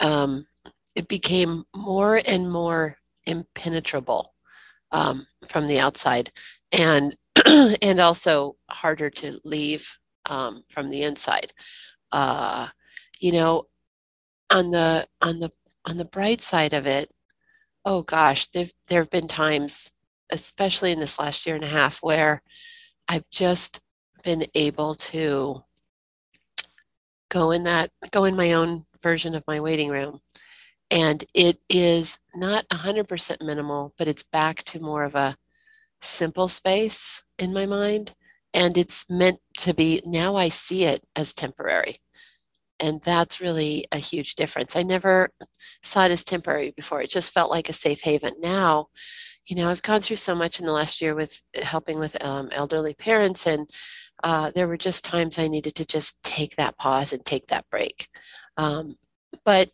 um, 0.00 0.46
it 0.96 1.08
became 1.08 1.64
more 1.76 2.22
and 2.24 2.50
more 2.50 2.96
impenetrable 3.26 4.34
um, 4.92 5.26
from 5.46 5.66
the 5.66 5.78
outside 5.78 6.30
and 6.72 7.16
and 7.82 8.00
also 8.00 8.56
harder 8.70 9.10
to 9.10 9.38
leave 9.44 9.98
um, 10.26 10.64
from 10.68 10.90
the 10.90 11.02
inside 11.02 11.52
uh, 12.12 12.68
you 13.20 13.32
know 13.32 13.66
on 14.50 14.70
the 14.70 15.06
on 15.20 15.38
the 15.38 15.50
on 15.84 15.96
the 15.96 16.04
bright 16.04 16.40
side 16.40 16.72
of 16.74 16.86
it 16.86 17.10
oh 17.84 18.02
gosh 18.02 18.46
there 18.48 18.66
there 18.88 19.00
have 19.00 19.10
been 19.10 19.28
times 19.28 19.92
especially 20.30 20.92
in 20.92 21.00
this 21.00 21.18
last 21.18 21.46
year 21.46 21.54
and 21.54 21.64
a 21.64 21.68
half 21.68 21.98
where 22.02 22.42
i've 23.08 23.28
just 23.30 23.80
been 24.22 24.46
able 24.54 24.94
to 24.94 25.62
go 27.30 27.50
in 27.50 27.62
that 27.62 27.90
go 28.10 28.24
in 28.24 28.36
my 28.36 28.52
own 28.52 28.84
version 29.02 29.34
of 29.34 29.44
my 29.46 29.60
waiting 29.60 29.88
room. 29.88 30.20
And 30.90 31.24
it 31.34 31.60
is 31.68 32.18
not 32.34 32.68
100% 32.68 33.42
minimal 33.42 33.94
but 33.96 34.08
it's 34.08 34.24
back 34.24 34.62
to 34.64 34.80
more 34.80 35.04
of 35.04 35.14
a 35.14 35.36
simple 36.02 36.48
space 36.48 37.24
in 37.38 37.52
my 37.52 37.66
mind. 37.66 38.14
And 38.52 38.76
it's 38.76 39.08
meant 39.08 39.38
to 39.58 39.72
be 39.72 40.02
now 40.04 40.34
i 40.36 40.48
see 40.48 40.84
it 40.84 41.04
as 41.14 41.32
temporary 41.32 42.00
and 42.80 43.00
that's 43.02 43.40
really 43.40 43.86
a 43.92 43.98
huge 43.98 44.34
difference. 44.34 44.74
I 44.74 44.82
never 44.82 45.30
saw 45.82 46.06
it 46.06 46.10
as 46.10 46.24
temporary 46.24 46.72
before. 46.72 47.02
It 47.02 47.10
just 47.10 47.32
felt 47.32 47.50
like 47.50 47.68
a 47.68 47.74
safe 47.74 48.02
haven. 48.02 48.34
Now 48.40 48.88
you 49.46 49.56
know 49.56 49.70
i've 49.70 49.80
gone 49.80 50.02
through 50.02 50.16
so 50.16 50.34
much 50.34 50.60
in 50.60 50.66
the 50.66 50.72
last 50.72 51.00
year 51.00 51.14
with 51.14 51.40
helping 51.62 51.98
with 51.98 52.22
um, 52.22 52.50
elderly 52.52 52.92
parents 52.92 53.46
and 53.46 53.70
uh, 54.22 54.50
there 54.54 54.68
were 54.68 54.76
just 54.76 55.02
times 55.02 55.38
i 55.38 55.48
needed 55.48 55.74
to 55.74 55.84
just 55.84 56.22
take 56.22 56.56
that 56.56 56.76
pause 56.78 57.12
and 57.12 57.24
take 57.24 57.46
that 57.48 57.68
break. 57.70 58.08
Um, 58.56 58.96
but 59.44 59.70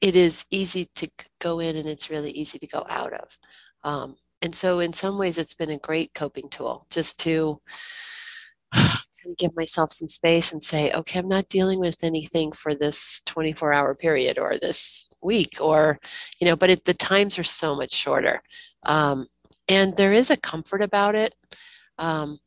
it 0.00 0.16
is 0.16 0.44
easy 0.50 0.88
to 0.96 1.08
go 1.40 1.60
in 1.60 1.76
and 1.76 1.88
it's 1.88 2.10
really 2.10 2.30
easy 2.30 2.58
to 2.58 2.66
go 2.66 2.84
out 2.88 3.12
of. 3.12 3.38
Um, 3.84 4.16
and 4.42 4.54
so 4.54 4.80
in 4.80 4.92
some 4.92 5.18
ways 5.18 5.38
it's 5.38 5.54
been 5.54 5.70
a 5.70 5.78
great 5.78 6.14
coping 6.14 6.48
tool 6.48 6.86
just 6.90 7.18
to 7.20 7.60
kind 9.22 9.32
of 9.32 9.36
give 9.36 9.56
myself 9.56 9.92
some 9.92 10.08
space 10.08 10.52
and 10.52 10.64
say 10.64 10.92
okay 10.92 11.18
i'm 11.18 11.28
not 11.28 11.48
dealing 11.48 11.80
with 11.80 12.02
anything 12.02 12.52
for 12.52 12.74
this 12.74 13.22
24 13.26 13.72
hour 13.72 13.94
period 13.94 14.38
or 14.38 14.58
this 14.58 15.08
week 15.22 15.58
or 15.60 15.98
you 16.40 16.46
know 16.46 16.56
but 16.56 16.70
it, 16.70 16.84
the 16.84 16.94
times 16.94 17.38
are 17.38 17.44
so 17.44 17.74
much 17.74 17.92
shorter 17.92 18.42
um, 18.84 19.26
and 19.68 19.96
there 19.96 20.12
is 20.12 20.30
a 20.30 20.36
comfort 20.36 20.82
about 20.82 21.14
it 21.14 21.34
um, 21.98 22.38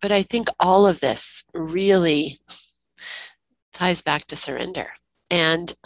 but 0.00 0.12
i 0.12 0.22
think 0.22 0.48
all 0.60 0.86
of 0.86 1.00
this 1.00 1.44
really 1.52 2.38
ties 3.72 4.02
back 4.02 4.26
to 4.26 4.36
surrender 4.36 4.88
and 5.30 5.76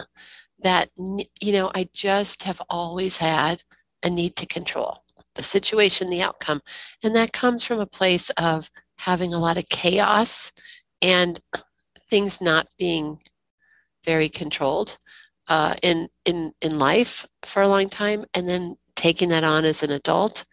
that 0.59 0.89
you 0.97 1.51
know 1.51 1.71
i 1.73 1.87
just 1.93 2.43
have 2.43 2.61
always 2.69 3.17
had 3.17 3.63
a 4.03 4.09
need 4.09 4.35
to 4.35 4.45
control 4.45 5.03
the 5.37 5.43
situation, 5.43 6.09
the 6.09 6.21
outcome. 6.21 6.61
And 7.01 7.15
that 7.15 7.31
comes 7.31 7.63
from 7.63 7.79
a 7.79 7.85
place 7.85 8.29
of 8.31 8.69
having 8.99 9.33
a 9.33 9.39
lot 9.39 9.57
of 9.57 9.69
chaos 9.69 10.51
and 11.01 11.39
things 12.09 12.41
not 12.41 12.67
being 12.77 13.19
very 14.03 14.29
controlled 14.29 14.97
uh, 15.47 15.75
in, 15.83 16.09
in, 16.25 16.53
in 16.61 16.79
life 16.79 17.25
for 17.43 17.61
a 17.61 17.67
long 17.67 17.89
time. 17.89 18.25
And 18.33 18.47
then 18.47 18.77
taking 18.95 19.29
that 19.29 19.43
on 19.43 19.65
as 19.65 19.83
an 19.83 19.91
adult, 19.91 20.45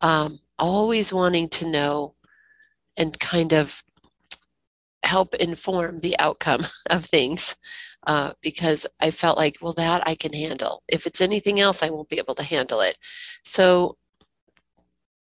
um, 0.00 0.40
always 0.58 1.12
wanting 1.12 1.48
to 1.48 1.68
know 1.68 2.14
and 2.96 3.18
kind 3.18 3.52
of 3.52 3.82
help 5.02 5.34
inform 5.34 6.00
the 6.00 6.18
outcome 6.18 6.66
of 6.90 7.04
things 7.04 7.56
uh, 8.06 8.32
because 8.40 8.86
I 9.00 9.10
felt 9.10 9.36
like, 9.36 9.56
well, 9.60 9.72
that 9.74 10.06
I 10.06 10.14
can 10.14 10.32
handle. 10.32 10.82
If 10.88 11.06
it's 11.06 11.20
anything 11.20 11.58
else, 11.58 11.82
I 11.82 11.90
won't 11.90 12.08
be 12.08 12.18
able 12.18 12.34
to 12.36 12.42
handle 12.42 12.80
it. 12.80 12.96
So 13.44 13.96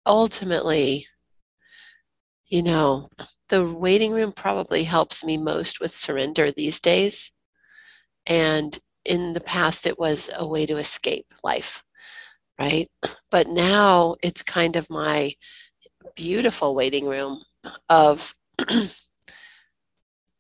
ultimately, 0.06 1.08
you 2.50 2.64
know, 2.64 3.10
the 3.50 3.64
waiting 3.64 4.12
room 4.12 4.32
probably 4.32 4.84
helps 4.84 5.24
me 5.24 5.38
most 5.38 5.80
with 5.80 5.92
surrender 5.94 6.52
these 6.52 6.80
days. 6.80 7.32
And 8.26 8.78
in 9.06 9.34
the 9.34 9.40
past, 9.40 9.86
it 9.86 10.00
was 10.00 10.30
a 10.36 10.48
way 10.48 10.66
to 10.66 10.78
escape 10.78 11.28
life, 11.44 11.84
right? 12.60 12.90
But 13.30 13.48
now 13.48 14.16
it's 14.24 14.44
kind 14.44 14.76
of 14.76 14.90
my 14.90 15.34
beautiful 16.16 16.76
waiting 16.76 17.08
room 17.08 17.44
of 17.88 18.36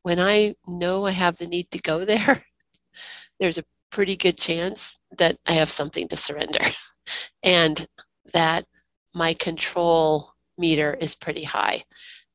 when 0.02 0.20
I 0.20 0.56
know 0.68 1.06
I 1.06 1.12
have 1.12 1.38
the 1.38 1.48
need 1.48 1.70
to 1.72 1.80
go 1.80 2.06
there, 2.06 2.44
there's 3.40 3.60
a 3.60 3.66
pretty 3.92 4.16
good 4.16 4.38
chance 4.38 4.98
that 5.18 5.38
I 5.48 5.54
have 5.54 5.70
something 5.70 6.08
to 6.08 6.18
surrender 6.18 6.60
and 7.44 7.88
that 8.34 8.66
my 9.14 9.34
control 9.34 10.34
meter 10.60 10.98
is 11.00 11.16
pretty 11.16 11.44
high. 11.44 11.84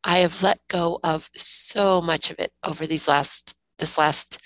I 0.03 0.19
have 0.19 0.43
let 0.43 0.61
go 0.69 1.01
of 1.03 1.31
so 1.35 2.01
much 2.01 2.31
of 2.31 2.39
it 2.39 2.53
over 2.65 2.87
these 2.87 3.09
last 3.09 3.55
this 3.79 3.99
last 3.99 4.39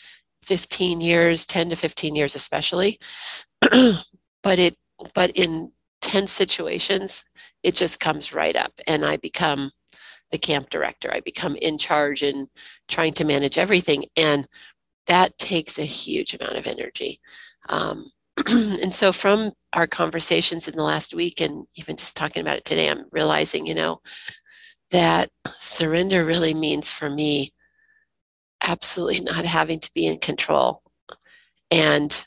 15 0.44 1.00
years, 1.00 1.44
10 1.46 1.70
to 1.70 1.76
15 1.76 2.14
years 2.14 2.34
especially. 2.34 2.98
but 3.60 4.58
it 4.58 4.76
but 5.14 5.30
in 5.32 5.72
tense 6.00 6.32
situations, 6.32 7.24
it 7.62 7.74
just 7.74 8.00
comes 8.00 8.32
right 8.32 8.56
up 8.56 8.72
and 8.86 9.04
I 9.04 9.16
become 9.16 9.72
the 10.30 10.38
camp 10.38 10.70
director. 10.70 11.12
I 11.12 11.20
become 11.20 11.56
in 11.56 11.78
charge 11.78 12.22
and 12.22 12.48
trying 12.88 13.14
to 13.14 13.24
manage 13.24 13.58
everything. 13.58 14.04
And 14.16 14.46
that 15.06 15.38
takes 15.38 15.78
a 15.78 15.84
huge 15.84 16.34
amount 16.34 16.56
of 16.56 16.66
energy. 16.66 17.20
Um, 17.68 18.10
and 18.48 18.94
so, 18.94 19.12
from 19.12 19.52
our 19.72 19.86
conversations 19.86 20.66
in 20.68 20.76
the 20.76 20.82
last 20.82 21.14
week 21.14 21.40
and 21.40 21.66
even 21.76 21.96
just 21.96 22.16
talking 22.16 22.40
about 22.40 22.56
it 22.56 22.64
today, 22.64 22.88
I'm 22.88 23.04
realizing, 23.10 23.66
you 23.66 23.74
know, 23.74 24.00
that 24.90 25.30
surrender 25.58 26.24
really 26.24 26.54
means 26.54 26.90
for 26.90 27.10
me 27.10 27.52
absolutely 28.62 29.20
not 29.24 29.44
having 29.44 29.80
to 29.80 29.90
be 29.94 30.06
in 30.06 30.18
control. 30.18 30.82
And 31.70 32.26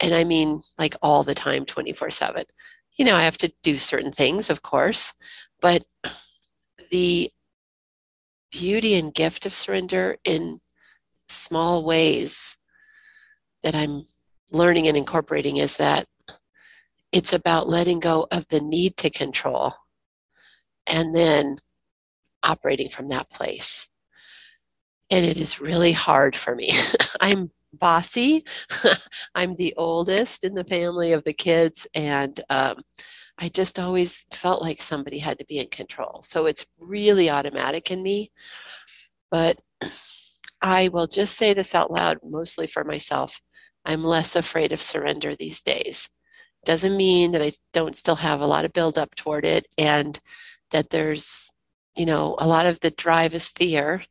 and 0.00 0.14
I 0.14 0.24
mean 0.24 0.62
like 0.78 0.96
all 1.00 1.22
the 1.22 1.34
time 1.34 1.64
24/7. 1.64 2.44
You 2.98 3.04
know, 3.04 3.16
I 3.16 3.22
have 3.22 3.38
to 3.38 3.52
do 3.62 3.78
certain 3.78 4.12
things, 4.12 4.50
of 4.50 4.62
course, 4.62 5.14
but 5.60 5.84
the 6.90 7.30
beauty 8.50 8.94
and 8.94 9.14
gift 9.14 9.46
of 9.46 9.54
surrender 9.54 10.18
in 10.24 10.60
small 11.28 11.84
ways 11.84 12.56
that 13.62 13.74
I'm 13.74 14.04
learning 14.52 14.86
and 14.86 14.96
incorporating 14.96 15.56
is 15.56 15.76
that 15.76 16.06
it's 17.10 17.32
about 17.32 17.68
letting 17.68 18.00
go 18.00 18.26
of 18.30 18.48
the 18.48 18.60
need 18.60 18.96
to 18.98 19.10
control 19.10 19.74
and 20.86 21.14
then 21.14 21.58
operating 22.42 22.88
from 22.88 23.08
that 23.08 23.30
place. 23.30 23.88
And 25.10 25.24
it 25.24 25.36
is 25.36 25.60
really 25.60 25.92
hard 25.92 26.34
for 26.34 26.54
me. 26.54 26.72
I'm 27.20 27.50
bossy. 27.72 28.44
I'm 29.34 29.56
the 29.56 29.74
oldest 29.76 30.44
in 30.44 30.54
the 30.54 30.64
family 30.64 31.12
of 31.12 31.24
the 31.24 31.32
kids, 31.32 31.86
and 31.94 32.38
um, 32.50 32.82
I 33.38 33.48
just 33.48 33.78
always 33.78 34.26
felt 34.32 34.62
like 34.62 34.80
somebody 34.80 35.18
had 35.18 35.38
to 35.38 35.44
be 35.44 35.58
in 35.58 35.68
control. 35.68 36.20
So 36.22 36.46
it's 36.46 36.66
really 36.78 37.30
automatic 37.30 37.90
in 37.90 38.02
me. 38.02 38.30
But 39.30 39.60
I 40.62 40.88
will 40.88 41.06
just 41.06 41.36
say 41.36 41.54
this 41.54 41.74
out 41.74 41.90
loud, 41.90 42.18
mostly 42.22 42.66
for 42.66 42.84
myself. 42.84 43.40
I'm 43.84 44.04
less 44.04 44.36
afraid 44.36 44.72
of 44.72 44.80
surrender 44.80 45.34
these 45.34 45.60
days. 45.60 46.08
Doesn't 46.64 46.96
mean 46.96 47.32
that 47.32 47.42
I 47.42 47.52
don't 47.72 47.96
still 47.96 48.16
have 48.16 48.40
a 48.40 48.46
lot 48.46 48.64
of 48.64 48.72
build 48.72 48.96
up 48.98 49.14
toward 49.14 49.44
it 49.44 49.66
and 49.76 50.20
that 50.70 50.90
there's, 50.90 51.52
you 51.96 52.06
know, 52.06 52.36
a 52.38 52.46
lot 52.46 52.66
of 52.66 52.80
the 52.80 52.90
drive 52.90 53.34
is 53.34 53.48
fear. 53.48 54.02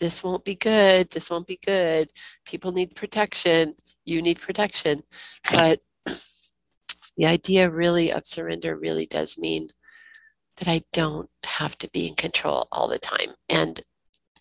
This 0.00 0.24
won't 0.24 0.44
be 0.44 0.56
good. 0.56 1.10
This 1.10 1.30
won't 1.30 1.46
be 1.46 1.58
good. 1.64 2.10
People 2.44 2.72
need 2.72 2.96
protection. 2.96 3.74
You 4.04 4.20
need 4.20 4.40
protection. 4.40 5.04
But 5.52 5.80
the 7.16 7.26
idea 7.26 7.70
really 7.70 8.12
of 8.12 8.26
surrender 8.26 8.76
really 8.76 9.06
does 9.06 9.38
mean 9.38 9.68
that 10.56 10.68
I 10.68 10.82
don't 10.92 11.30
have 11.44 11.78
to 11.78 11.88
be 11.88 12.08
in 12.08 12.14
control 12.14 12.68
all 12.72 12.88
the 12.88 12.98
time. 12.98 13.34
And 13.48 13.82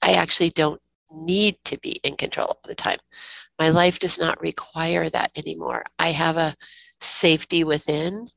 I 0.02 0.14
actually 0.14 0.50
don't 0.50 0.82
need 1.12 1.58
to 1.66 1.78
be 1.78 2.00
in 2.04 2.16
control 2.16 2.48
all 2.48 2.60
the 2.66 2.76
time. 2.76 2.98
My 3.60 3.70
life 3.70 4.00
does 4.00 4.20
not 4.20 4.42
require 4.42 5.10
that 5.10 5.32
anymore. 5.36 5.86
I 6.00 6.12
have 6.12 6.38
a 6.38 6.56
safety 7.00 7.64
within 7.64 8.30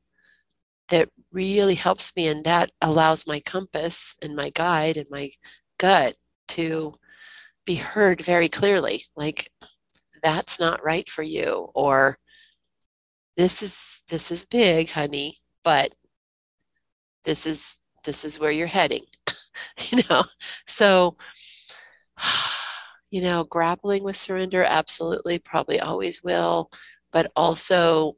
that 0.89 1.09
really 1.31 1.75
helps 1.75 2.15
me, 2.15 2.27
and 2.27 2.45
that 2.45 2.71
allows 2.81 3.27
my 3.27 3.39
compass 3.41 4.15
and 4.21 4.35
my 4.35 4.49
guide 4.51 4.97
and 4.97 5.07
my 5.09 5.31
gut 5.77 6.15
to 6.49 6.95
be 7.65 7.75
heard 7.75 8.21
very 8.21 8.49
clearly. 8.49 9.05
Like, 9.15 9.51
that's 10.23 10.59
not 10.59 10.83
right 10.83 11.09
for 11.09 11.23
you, 11.23 11.69
or 11.75 12.17
this 13.35 13.61
is 13.61 14.01
this 14.09 14.31
is 14.31 14.45
big 14.45 14.89
honey 14.89 15.39
but 15.67 15.93
this 17.25 17.45
is 17.45 17.79
this 18.05 18.23
is 18.23 18.39
where 18.39 18.51
you're 18.51 18.67
heading. 18.67 19.03
you 19.89 20.01
know, 20.09 20.23
so, 20.65 21.17
you 23.09 23.21
know, 23.21 23.43
grappling 23.43 24.03
with 24.03 24.15
surrender, 24.15 24.63
absolutely, 24.63 25.39
probably 25.39 25.79
always 25.79 26.23
will, 26.23 26.69
but 27.11 27.31
also 27.35 28.17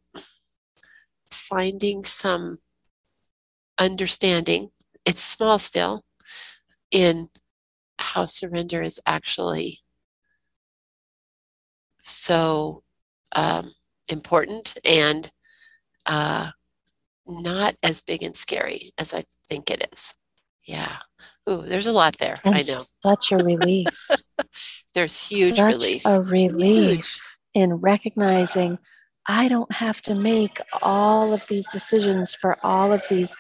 finding 1.32 2.04
some 2.04 2.60
understanding, 3.78 4.71
it's 5.06 5.21
small 5.23 5.60
still, 5.60 6.04
in 6.91 7.30
how 7.99 8.25
surrender 8.25 8.82
is 8.82 8.99
actually 9.06 9.80
so 11.99 12.84
um, 13.34 13.73
important 14.10 14.78
and 14.84 15.32
uh, 16.06 16.49
not 17.28 17.75
as 17.84 18.02
big 18.02 18.23
and 18.23 18.36
scary 18.36 18.93
as 18.97 19.13
I 19.13 19.25
think 19.47 19.69
it 19.69 19.88
is. 19.93 20.13
Yeah. 20.63 20.97
Ooh, 21.49 21.63
there's 21.63 21.88
a 21.88 21.91
lot 21.91 22.17
there. 22.17 22.36
And 22.43 22.56
I 22.56 22.62
know. 22.62 22.82
Such 23.04 23.32
a 23.32 23.38
relief. 23.38 24.10
there's 24.93 25.30
huge 25.30 25.58
such 25.58 25.73
relief. 25.73 26.02
A 26.06 26.21
relief 26.21 27.38
Huge. 27.56 27.63
in 27.63 27.75
recognizing 27.75 28.80
I 29.28 29.47
don't 29.47 29.71
have 29.73 30.02
to 30.04 30.15
make 30.15 30.60
all 30.82 31.34
of 31.34 31.45
these 31.47 31.67
decisions 31.67 32.34
for 32.34 32.58
all 32.63 32.91
of 32.91 33.04
these 33.10 33.36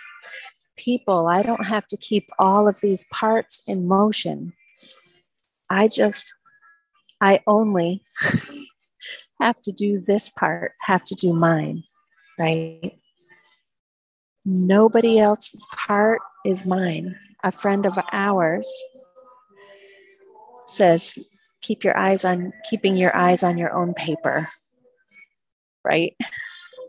people. 0.77 1.27
I 1.27 1.41
don't 1.41 1.65
have 1.65 1.87
to 1.87 1.97
keep 1.97 2.29
all 2.37 2.67
of 2.67 2.79
these 2.81 3.05
parts 3.11 3.63
in 3.67 3.87
motion. 3.87 4.53
I 5.69 5.87
just, 5.87 6.33
I 7.21 7.41
only 7.47 8.03
have 9.41 9.61
to 9.63 9.71
do 9.71 9.99
this 9.99 10.29
part, 10.29 10.73
have 10.81 11.05
to 11.05 11.15
do 11.15 11.33
mine, 11.33 11.83
right? 12.37 12.93
Nobody 14.45 15.19
else's 15.19 15.65
part 15.75 16.21
is 16.45 16.65
mine. 16.65 17.15
A 17.43 17.51
friend 17.51 17.85
of 17.85 17.97
ours 18.11 18.71
says, 20.69 21.17
keep 21.61 21.83
your 21.83 21.97
eyes 21.97 22.23
on 22.23 22.53
keeping 22.69 22.95
your 22.95 23.15
eyes 23.15 23.43
on 23.43 23.57
your 23.57 23.73
own 23.73 23.93
paper. 23.93 24.47
Right? 25.83 26.15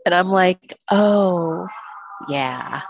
And 0.05 0.15
I'm 0.15 0.29
like, 0.29 0.73
oh, 0.89 1.67
yeah. 2.27 2.81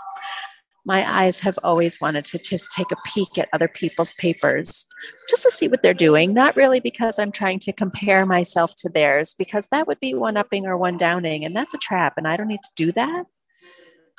My 0.84 1.08
eyes 1.08 1.38
have 1.40 1.58
always 1.62 2.00
wanted 2.00 2.24
to 2.26 2.38
just 2.38 2.72
take 2.72 2.90
a 2.90 2.96
peek 3.06 3.38
at 3.38 3.48
other 3.52 3.68
people's 3.68 4.12
papers 4.14 4.84
just 5.28 5.44
to 5.44 5.50
see 5.50 5.68
what 5.68 5.82
they're 5.82 5.94
doing. 5.94 6.34
Not 6.34 6.56
really 6.56 6.80
because 6.80 7.20
I'm 7.20 7.30
trying 7.30 7.60
to 7.60 7.72
compare 7.72 8.26
myself 8.26 8.74
to 8.78 8.88
theirs, 8.88 9.34
because 9.38 9.68
that 9.70 9.86
would 9.86 10.00
be 10.00 10.14
one 10.14 10.36
upping 10.36 10.66
or 10.66 10.76
one 10.76 10.96
downing. 10.96 11.44
And 11.44 11.54
that's 11.54 11.74
a 11.74 11.78
trap. 11.78 12.14
And 12.16 12.26
I 12.26 12.36
don't 12.36 12.48
need 12.48 12.62
to 12.62 12.70
do 12.74 12.92
that. 12.92 13.26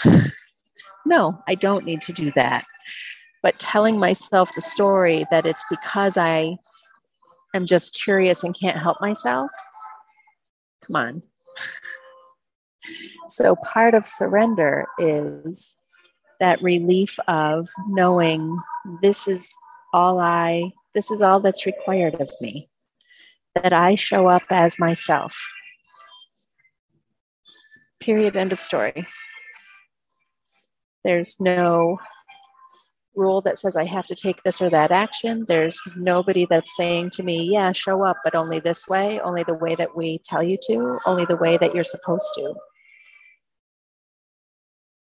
no, 1.06 1.44
I 1.48 1.56
don't 1.56 1.86
need 1.86 2.02
to 2.04 2.14
do 2.14 2.32
that. 2.32 2.64
But 3.44 3.60
telling 3.60 4.00
myself 4.00 4.50
the 4.56 4.62
story 4.62 5.26
that 5.30 5.46
it's 5.46 5.64
because 5.70 6.18
I 6.18 6.58
am 7.54 7.68
just 7.68 7.94
curious 7.94 8.44
and 8.44 8.58
can't 8.58 8.78
help 8.78 9.00
myself, 9.00 9.52
come 10.88 10.96
on. 10.96 11.24
So, 13.30 13.56
part 13.56 13.94
of 13.94 14.06
surrender 14.06 14.86
is 15.00 15.74
that 16.42 16.62
relief 16.62 17.18
of 17.28 17.70
knowing 17.88 18.58
this 19.02 19.28
is 19.28 19.50
all 19.94 20.20
I, 20.20 20.74
this 20.94 21.10
is 21.10 21.22
all 21.22 21.40
that's 21.40 21.66
required 21.66 22.20
of 22.20 22.30
me, 22.42 22.68
that 23.56 23.72
I 23.72 23.96
show 23.96 24.28
up 24.28 24.44
as 24.50 24.78
myself. 24.78 25.38
Period. 28.00 28.36
End 28.36 28.52
of 28.52 28.60
story. 28.60 29.08
There's 31.06 31.38
no 31.40 32.00
rule 33.16 33.42
that 33.42 33.58
says 33.58 33.76
I 33.76 33.86
have 33.86 34.08
to 34.08 34.16
take 34.16 34.44
this 34.44 34.62
or 34.62 34.70
that 34.70 34.92
action. 34.92 35.46
There's 35.48 35.80
nobody 35.96 36.46
that's 36.46 36.76
saying 36.76 37.12
to 37.12 37.24
me, 37.24 37.50
yeah, 37.52 37.72
show 37.72 38.04
up, 38.04 38.18
but 38.24 38.36
only 38.36 38.60
this 38.60 38.88
way, 38.88 39.20
only 39.20 39.44
the 39.44 39.54
way 39.54 39.76
that 39.76 39.96
we 39.96 40.20
tell 40.24 40.44
you 40.44 40.58
to, 40.68 41.00
only 41.06 41.26
the 41.26 41.38
way 41.38 41.58
that 41.58 41.74
you're 41.74 41.84
supposed 41.84 42.34
to. 42.36 42.54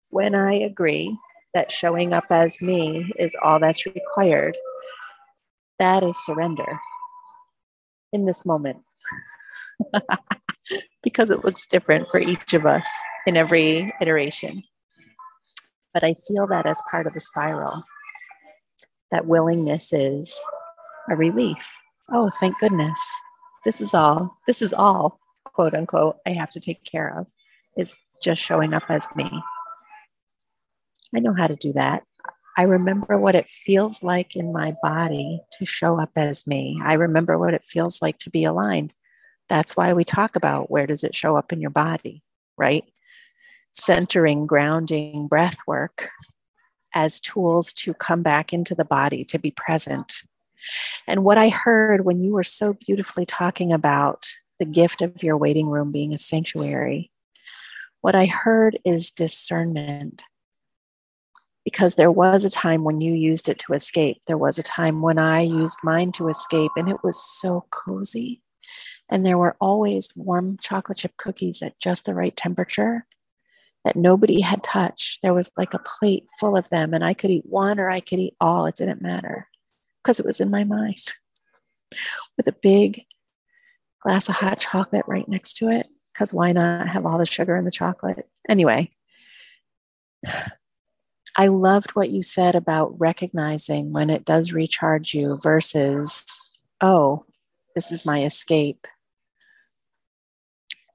When 0.10 0.36
I 0.36 0.54
agree 0.54 1.18
that 1.54 1.72
showing 1.72 2.14
up 2.14 2.26
as 2.30 2.62
me 2.62 3.12
is 3.18 3.36
all 3.44 3.60
that's 3.60 3.86
required, 3.86 4.58
that 5.80 6.04
is 6.04 6.24
surrender 6.26 6.80
in 8.14 8.26
this 8.26 8.46
moment. 8.46 8.80
because 11.04 11.30
it 11.32 11.44
looks 11.44 11.66
different 11.66 12.10
for 12.10 12.20
each 12.20 12.54
of 12.54 12.66
us 12.66 12.88
in 13.26 13.38
every 13.38 13.94
iteration. 14.02 14.64
But 15.94 16.04
I 16.04 16.16
feel 16.28 16.48
that 16.48 16.66
as 16.66 16.82
part 16.92 17.08
of 17.08 17.14
the 17.14 17.20
spiral 17.20 17.84
that 19.12 19.26
willingness 19.26 19.94
is 19.94 20.40
a 21.10 21.16
relief. 21.16 21.78
Oh, 22.12 22.30
thank 22.40 22.60
goodness. 22.60 23.00
This 23.66 23.82
is 23.82 23.94
all, 23.94 24.38
this 24.48 24.62
is 24.62 24.74
all, 24.74 25.20
quote 25.46 25.74
unquote, 25.74 26.18
I 26.26 26.32
have 26.32 26.52
to 26.52 26.60
take 26.60 26.84
care 26.84 27.18
of, 27.20 27.28
is 27.78 27.96
just 28.22 28.42
showing 28.42 28.74
up 28.74 28.84
as 28.90 29.08
me. 29.16 29.44
I 31.16 31.20
know 31.20 31.34
how 31.34 31.48
to 31.48 31.56
do 31.56 31.74
that. 31.74 32.04
I 32.58 32.64
remember 32.64 33.20
what 33.20 33.36
it 33.36 33.48
feels 33.48 34.02
like 34.02 34.36
in 34.36 34.52
my 34.52 34.76
body 34.82 35.42
to 35.54 35.66
show 35.66 36.00
up 36.00 36.12
as 36.16 36.48
me. 36.48 36.80
I 36.84 36.96
remember 36.96 37.38
what 37.38 37.54
it 37.54 37.64
feels 37.64 38.02
like 38.02 38.18
to 38.20 38.32
be 38.32 38.44
aligned. 38.44 38.94
That's 39.48 39.78
why 39.78 39.94
we 39.94 40.04
talk 40.04 40.36
about 40.36 40.72
where 40.72 40.88
does 40.88 41.04
it 41.04 41.16
show 41.16 41.38
up 41.38 41.54
in 41.54 41.62
your 41.62 41.70
body, 41.70 42.24
right? 42.58 42.84
Centering, 43.72 44.48
grounding, 44.48 45.28
breath 45.28 45.60
work 45.68 46.10
as 46.94 47.20
tools 47.20 47.74
to 47.74 47.94
come 47.94 48.22
back 48.22 48.54
into 48.54 48.76
the 48.76 48.86
body, 48.86 49.24
to 49.26 49.40
be 49.40 49.52
present. 49.52 50.24
And 51.08 51.24
what 51.24 51.38
I 51.38 51.50
heard 51.50 52.06
when 52.06 52.24
you 52.24 52.34
were 52.34 52.44
so 52.44 52.74
beautifully 52.74 53.26
talking 53.26 53.72
about 53.72 54.28
the 54.60 54.66
gift 54.66 55.02
of 55.02 55.24
your 55.24 55.38
waiting 55.38 55.68
room 55.68 55.92
being 55.92 56.14
a 56.14 56.18
sanctuary, 56.18 57.12
what 58.02 58.16
I 58.16 58.26
heard 58.26 58.80
is 58.86 59.12
discernment. 59.12 60.24
Because 61.64 61.96
there 61.96 62.12
was 62.12 62.46
a 62.46 62.50
time 62.50 62.86
when 62.86 63.02
you 63.02 63.14
used 63.14 63.50
it 63.50 63.60
to 63.60 63.74
escape. 63.74 64.22
There 64.26 64.38
was 64.38 64.58
a 64.58 64.64
time 64.64 65.02
when 65.02 65.20
I 65.20 65.42
used 65.42 65.80
mine 65.84 66.14
to 66.14 66.30
escape, 66.30 66.72
and 66.78 66.88
it 66.88 67.04
was 67.04 67.22
so 67.22 67.66
cozy. 67.72 68.42
And 69.10 69.26
there 69.26 69.38
were 69.38 69.58
always 69.60 70.10
warm 70.16 70.58
chocolate 70.62 71.00
chip 71.00 71.18
cookies 71.18 71.62
at 71.62 71.80
just 71.80 72.06
the 72.06 72.14
right 72.14 72.36
temperature 72.36 73.06
that 73.88 73.96
nobody 73.96 74.42
had 74.42 74.62
touched. 74.64 75.22
There 75.24 75.34
was 75.34 75.50
like 75.56 75.74
a 75.74 75.80
plate 75.80 76.26
full 76.42 76.58
of 76.58 76.68
them, 76.68 76.94
and 76.94 77.06
I 77.06 77.14
could 77.14 77.32
eat 77.32 77.46
one 77.46 77.80
or 77.80 77.90
I 77.90 78.02
could 78.02 78.20
eat 78.20 78.34
all. 78.42 78.66
It 78.66 78.76
didn't 78.76 79.02
matter 79.02 79.48
because 80.04 80.20
it 80.20 80.26
was 80.26 80.42
in 80.42 80.52
my 80.52 80.66
mind 80.66 81.14
with 82.36 82.48
a 82.48 82.52
big 82.52 83.06
glass 84.02 84.28
of 84.28 84.36
hot 84.36 84.60
chocolate 84.60 85.06
right 85.08 85.28
next 85.30 85.54
to 85.58 85.70
it. 85.70 85.88
Because 86.14 86.34
why 86.34 86.52
not 86.52 86.90
have 86.90 87.06
all 87.06 87.18
the 87.18 87.26
sugar 87.26 87.56
in 87.56 87.64
the 87.64 87.72
chocolate? 87.72 88.28
Anyway, 88.50 88.92
I 91.38 91.48
loved 91.48 91.92
what 91.92 92.10
you 92.10 92.24
said 92.24 92.56
about 92.56 93.00
recognizing 93.00 93.94
when 93.94 94.10
it 94.10 94.26
does 94.26 94.52
recharge 94.52 95.14
you 95.14 95.40
versus, 95.42 96.26
oh, 96.82 97.24
this 97.74 97.94
is 97.94 98.06
my 98.06 98.26
escape. 98.26 98.86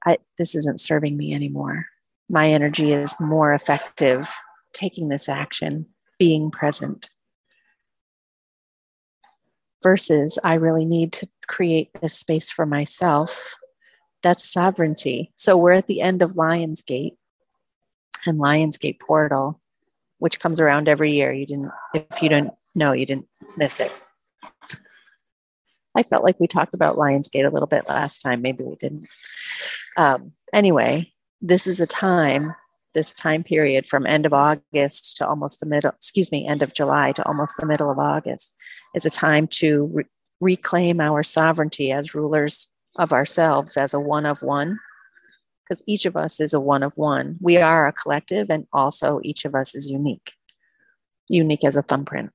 I, 0.05 0.19
this 0.37 0.53
isn't 0.53 0.79
serving 0.79 1.17
me 1.17 1.33
anymore 1.33 1.87
my 2.33 2.49
energy 2.49 2.91
is 2.91 3.15
more 3.19 3.53
effective 3.53 4.33
taking 4.73 5.07
this 5.07 5.29
action, 5.29 5.85
being 6.17 6.49
present. 6.49 7.11
Versus, 9.83 10.39
I 10.43 10.55
really 10.55 10.83
need 10.83 11.13
to 11.13 11.29
create 11.47 11.89
this 12.01 12.17
space 12.17 12.49
for 12.49 12.65
myself. 12.65 13.55
That's 14.23 14.51
sovereignty. 14.51 15.31
So 15.35 15.55
we're 15.55 15.73
at 15.73 15.85
the 15.85 16.01
end 16.01 16.23
of 16.23 16.31
Lionsgate 16.31 17.17
and 18.25 18.39
Lionsgate 18.39 18.99
Portal, 18.99 19.61
which 20.17 20.39
comes 20.39 20.59
around 20.59 20.89
every 20.89 21.13
year. 21.13 21.31
You 21.31 21.45
didn't, 21.45 21.71
if 21.93 22.23
you 22.23 22.29
don't 22.29 22.53
know, 22.73 22.93
you 22.93 23.05
didn't 23.05 23.27
miss 23.57 23.79
it. 23.79 23.93
I 25.95 26.01
felt 26.01 26.23
like 26.23 26.39
we 26.39 26.47
talked 26.47 26.73
about 26.73 26.95
Lionsgate 26.95 27.45
a 27.45 27.53
little 27.53 27.67
bit 27.67 27.87
last 27.87 28.23
time. 28.23 28.41
Maybe 28.41 28.63
we 28.63 28.75
didn't. 28.75 29.07
Um, 29.95 30.31
anyway, 30.51 31.12
this 31.43 31.67
is 31.67 31.79
a 31.79 31.85
time 31.85 32.55
this 32.95 33.13
time 33.13 33.43
period 33.43 33.87
from 33.87 34.07
end 34.07 34.25
of 34.25 34.33
august 34.33 35.17
to 35.17 35.27
almost 35.27 35.59
the 35.59 35.65
middle 35.65 35.91
excuse 35.91 36.31
me 36.31 36.47
end 36.47 36.63
of 36.63 36.73
july 36.73 37.11
to 37.11 37.25
almost 37.27 37.57
the 37.57 37.65
middle 37.65 37.91
of 37.91 37.99
august 37.99 38.55
is 38.95 39.05
a 39.05 39.09
time 39.09 39.45
to 39.45 39.89
re- 39.93 40.05
reclaim 40.41 40.99
our 40.99 41.23
sovereignty 41.23 41.91
as 41.91 42.15
rulers 42.15 42.67
of 42.97 43.11
ourselves 43.13 43.77
as 43.77 43.93
a 43.93 43.99
one 43.99 44.25
of 44.25 44.41
one. 44.41 44.79
Because 45.63 45.83
each 45.87 46.05
of 46.05 46.17
us 46.17 46.41
is 46.41 46.53
a 46.53 46.59
one 46.59 46.83
of 46.83 46.91
one. 46.97 47.37
We 47.39 47.57
are 47.57 47.87
a 47.87 47.93
collective 47.93 48.49
and 48.49 48.67
also 48.73 49.21
each 49.23 49.45
of 49.45 49.55
us 49.55 49.73
is 49.73 49.89
unique 49.89 50.33
unique 51.29 51.63
as 51.63 51.77
a 51.77 51.81
thumbprint. 51.81 52.31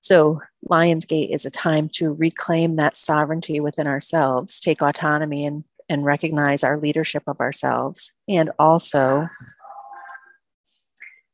So 0.00 0.40
lionsgate 0.70 1.34
is 1.34 1.44
a 1.44 1.50
time 1.50 1.88
to 1.94 2.12
reclaim 2.12 2.74
that 2.74 2.94
sovereignty 2.94 3.58
within 3.58 3.88
ourselves 3.88 4.60
take 4.60 4.80
autonomy 4.80 5.44
and 5.44 5.64
and 5.88 6.04
recognize 6.04 6.62
our 6.62 6.78
leadership 6.78 7.22
of 7.26 7.40
ourselves 7.40 8.12
and 8.28 8.50
also 8.58 9.28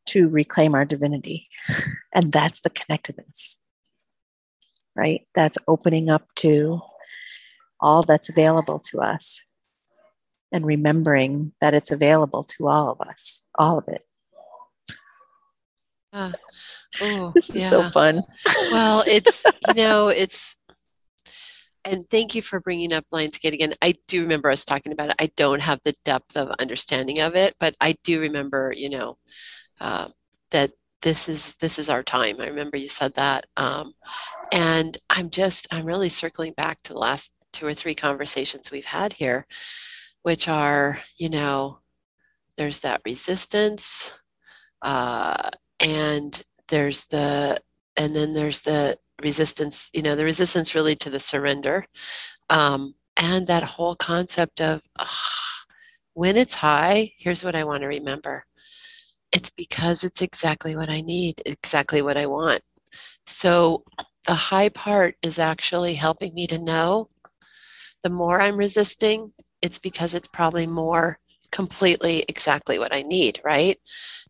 to 0.06 0.28
reclaim 0.28 0.74
our 0.74 0.84
divinity. 0.84 1.48
And 2.12 2.30
that's 2.30 2.60
the 2.60 2.70
connectedness, 2.70 3.58
right? 4.94 5.26
That's 5.34 5.58
opening 5.66 6.08
up 6.08 6.26
to 6.36 6.80
all 7.80 8.02
that's 8.02 8.28
available 8.28 8.78
to 8.90 9.00
us 9.00 9.40
and 10.52 10.64
remembering 10.64 11.52
that 11.60 11.74
it's 11.74 11.90
available 11.90 12.44
to 12.44 12.68
all 12.68 12.90
of 12.90 13.00
us, 13.06 13.42
all 13.58 13.78
of 13.78 13.88
it. 13.88 14.04
Uh, 16.12 16.32
oh, 17.02 17.32
this 17.34 17.50
is 17.50 17.62
yeah. 17.62 17.70
so 17.70 17.90
fun. 17.90 18.22
well, 18.70 19.02
it's, 19.06 19.42
you 19.68 19.74
know, 19.74 20.08
it's, 20.08 20.54
and 21.84 22.04
thank 22.10 22.34
you 22.34 22.42
for 22.42 22.60
bringing 22.60 22.92
up 22.92 23.04
Lionsgate 23.12 23.52
again. 23.52 23.74
I 23.82 23.94
do 24.08 24.22
remember 24.22 24.50
us 24.50 24.64
talking 24.64 24.92
about 24.92 25.10
it. 25.10 25.16
I 25.18 25.30
don't 25.36 25.62
have 25.62 25.80
the 25.84 25.94
depth 26.04 26.36
of 26.36 26.50
understanding 26.58 27.20
of 27.20 27.34
it, 27.36 27.54
but 27.60 27.74
I 27.80 27.96
do 28.02 28.20
remember, 28.20 28.74
you 28.76 28.90
know, 28.90 29.18
uh, 29.80 30.08
that 30.50 30.72
this 31.02 31.28
is 31.28 31.54
this 31.56 31.78
is 31.78 31.90
our 31.90 32.02
time. 32.02 32.40
I 32.40 32.46
remember 32.46 32.76
you 32.78 32.88
said 32.88 33.14
that, 33.14 33.46
um, 33.56 33.94
and 34.52 34.96
I'm 35.10 35.30
just 35.30 35.66
I'm 35.72 35.84
really 35.84 36.08
circling 36.08 36.54
back 36.54 36.82
to 36.82 36.92
the 36.94 36.98
last 36.98 37.32
two 37.52 37.66
or 37.66 37.74
three 37.74 37.94
conversations 37.94 38.70
we've 38.70 38.86
had 38.86 39.12
here, 39.14 39.46
which 40.22 40.48
are, 40.48 40.98
you 41.18 41.28
know, 41.28 41.78
there's 42.56 42.80
that 42.80 43.02
resistance, 43.04 44.18
uh, 44.82 45.50
and 45.80 46.42
there's 46.68 47.06
the 47.08 47.58
and 47.96 48.16
then 48.16 48.32
there's 48.32 48.62
the 48.62 48.98
resistance, 49.22 49.90
you 49.92 50.02
know, 50.02 50.16
the 50.16 50.24
resistance 50.24 50.74
really 50.74 50.96
to 50.96 51.10
the 51.10 51.20
surrender. 51.20 51.86
Um, 52.50 52.94
and 53.16 53.46
that 53.46 53.62
whole 53.62 53.96
concept 53.96 54.60
of 54.60 54.84
oh, 54.98 55.06
when 56.14 56.36
it's 56.36 56.54
high, 56.56 57.12
here's 57.18 57.44
what 57.44 57.56
I 57.56 57.64
want 57.64 57.82
to 57.82 57.88
remember 57.88 58.44
it's 59.32 59.50
because 59.50 60.04
it's 60.04 60.22
exactly 60.22 60.76
what 60.76 60.90
I 60.90 61.00
need, 61.00 61.42
exactly 61.46 62.02
what 62.02 62.16
I 62.16 62.26
want. 62.26 62.62
So 63.26 63.84
the 64.26 64.34
high 64.34 64.68
part 64.70 65.16
is 65.22 65.38
actually 65.38 65.94
helping 65.94 66.34
me 66.34 66.46
to 66.48 66.58
know 66.58 67.10
the 68.02 68.10
more 68.10 68.40
I'm 68.40 68.56
resisting, 68.56 69.32
it's 69.62 69.78
because 69.78 70.14
it's 70.14 70.28
probably 70.28 70.66
more 70.66 71.18
completely 71.50 72.24
exactly 72.28 72.78
what 72.78 72.94
I 72.94 73.02
need, 73.02 73.40
right? 73.44 73.78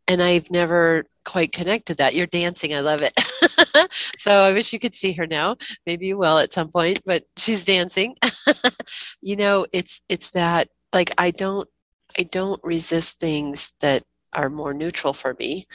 And 0.06 0.22
I've 0.22 0.50
never 0.50 1.04
quite 1.24 1.52
connected 1.52 1.96
that. 1.96 2.14
You're 2.14 2.26
dancing. 2.26 2.74
I 2.74 2.80
love 2.80 3.00
it. 3.02 3.18
so 4.18 4.44
I 4.44 4.52
wish 4.52 4.72
you 4.72 4.78
could 4.78 4.94
see 4.94 5.12
her 5.14 5.26
now. 5.26 5.56
Maybe 5.86 6.06
you 6.06 6.18
will 6.18 6.38
at 6.38 6.52
some 6.52 6.68
point, 6.68 7.00
but 7.06 7.24
she's 7.36 7.64
dancing. 7.64 8.16
you 9.22 9.36
know, 9.36 9.66
it's 9.72 10.00
it's 10.08 10.30
that 10.30 10.68
like 10.92 11.12
I 11.16 11.30
don't 11.30 11.68
I 12.18 12.22
don't 12.24 12.60
resist 12.62 13.18
things 13.18 13.72
that 13.80 14.04
are 14.32 14.50
more 14.50 14.74
neutral 14.74 15.14
for 15.14 15.34
me. 15.38 15.66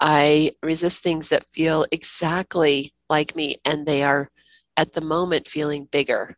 I 0.00 0.52
resist 0.62 1.02
things 1.02 1.30
that 1.30 1.50
feel 1.50 1.86
exactly 1.90 2.92
like 3.08 3.34
me 3.34 3.56
and 3.64 3.86
they 3.86 4.02
are 4.02 4.30
at 4.76 4.92
the 4.92 5.00
moment 5.00 5.48
feeling 5.48 5.88
bigger 5.90 6.36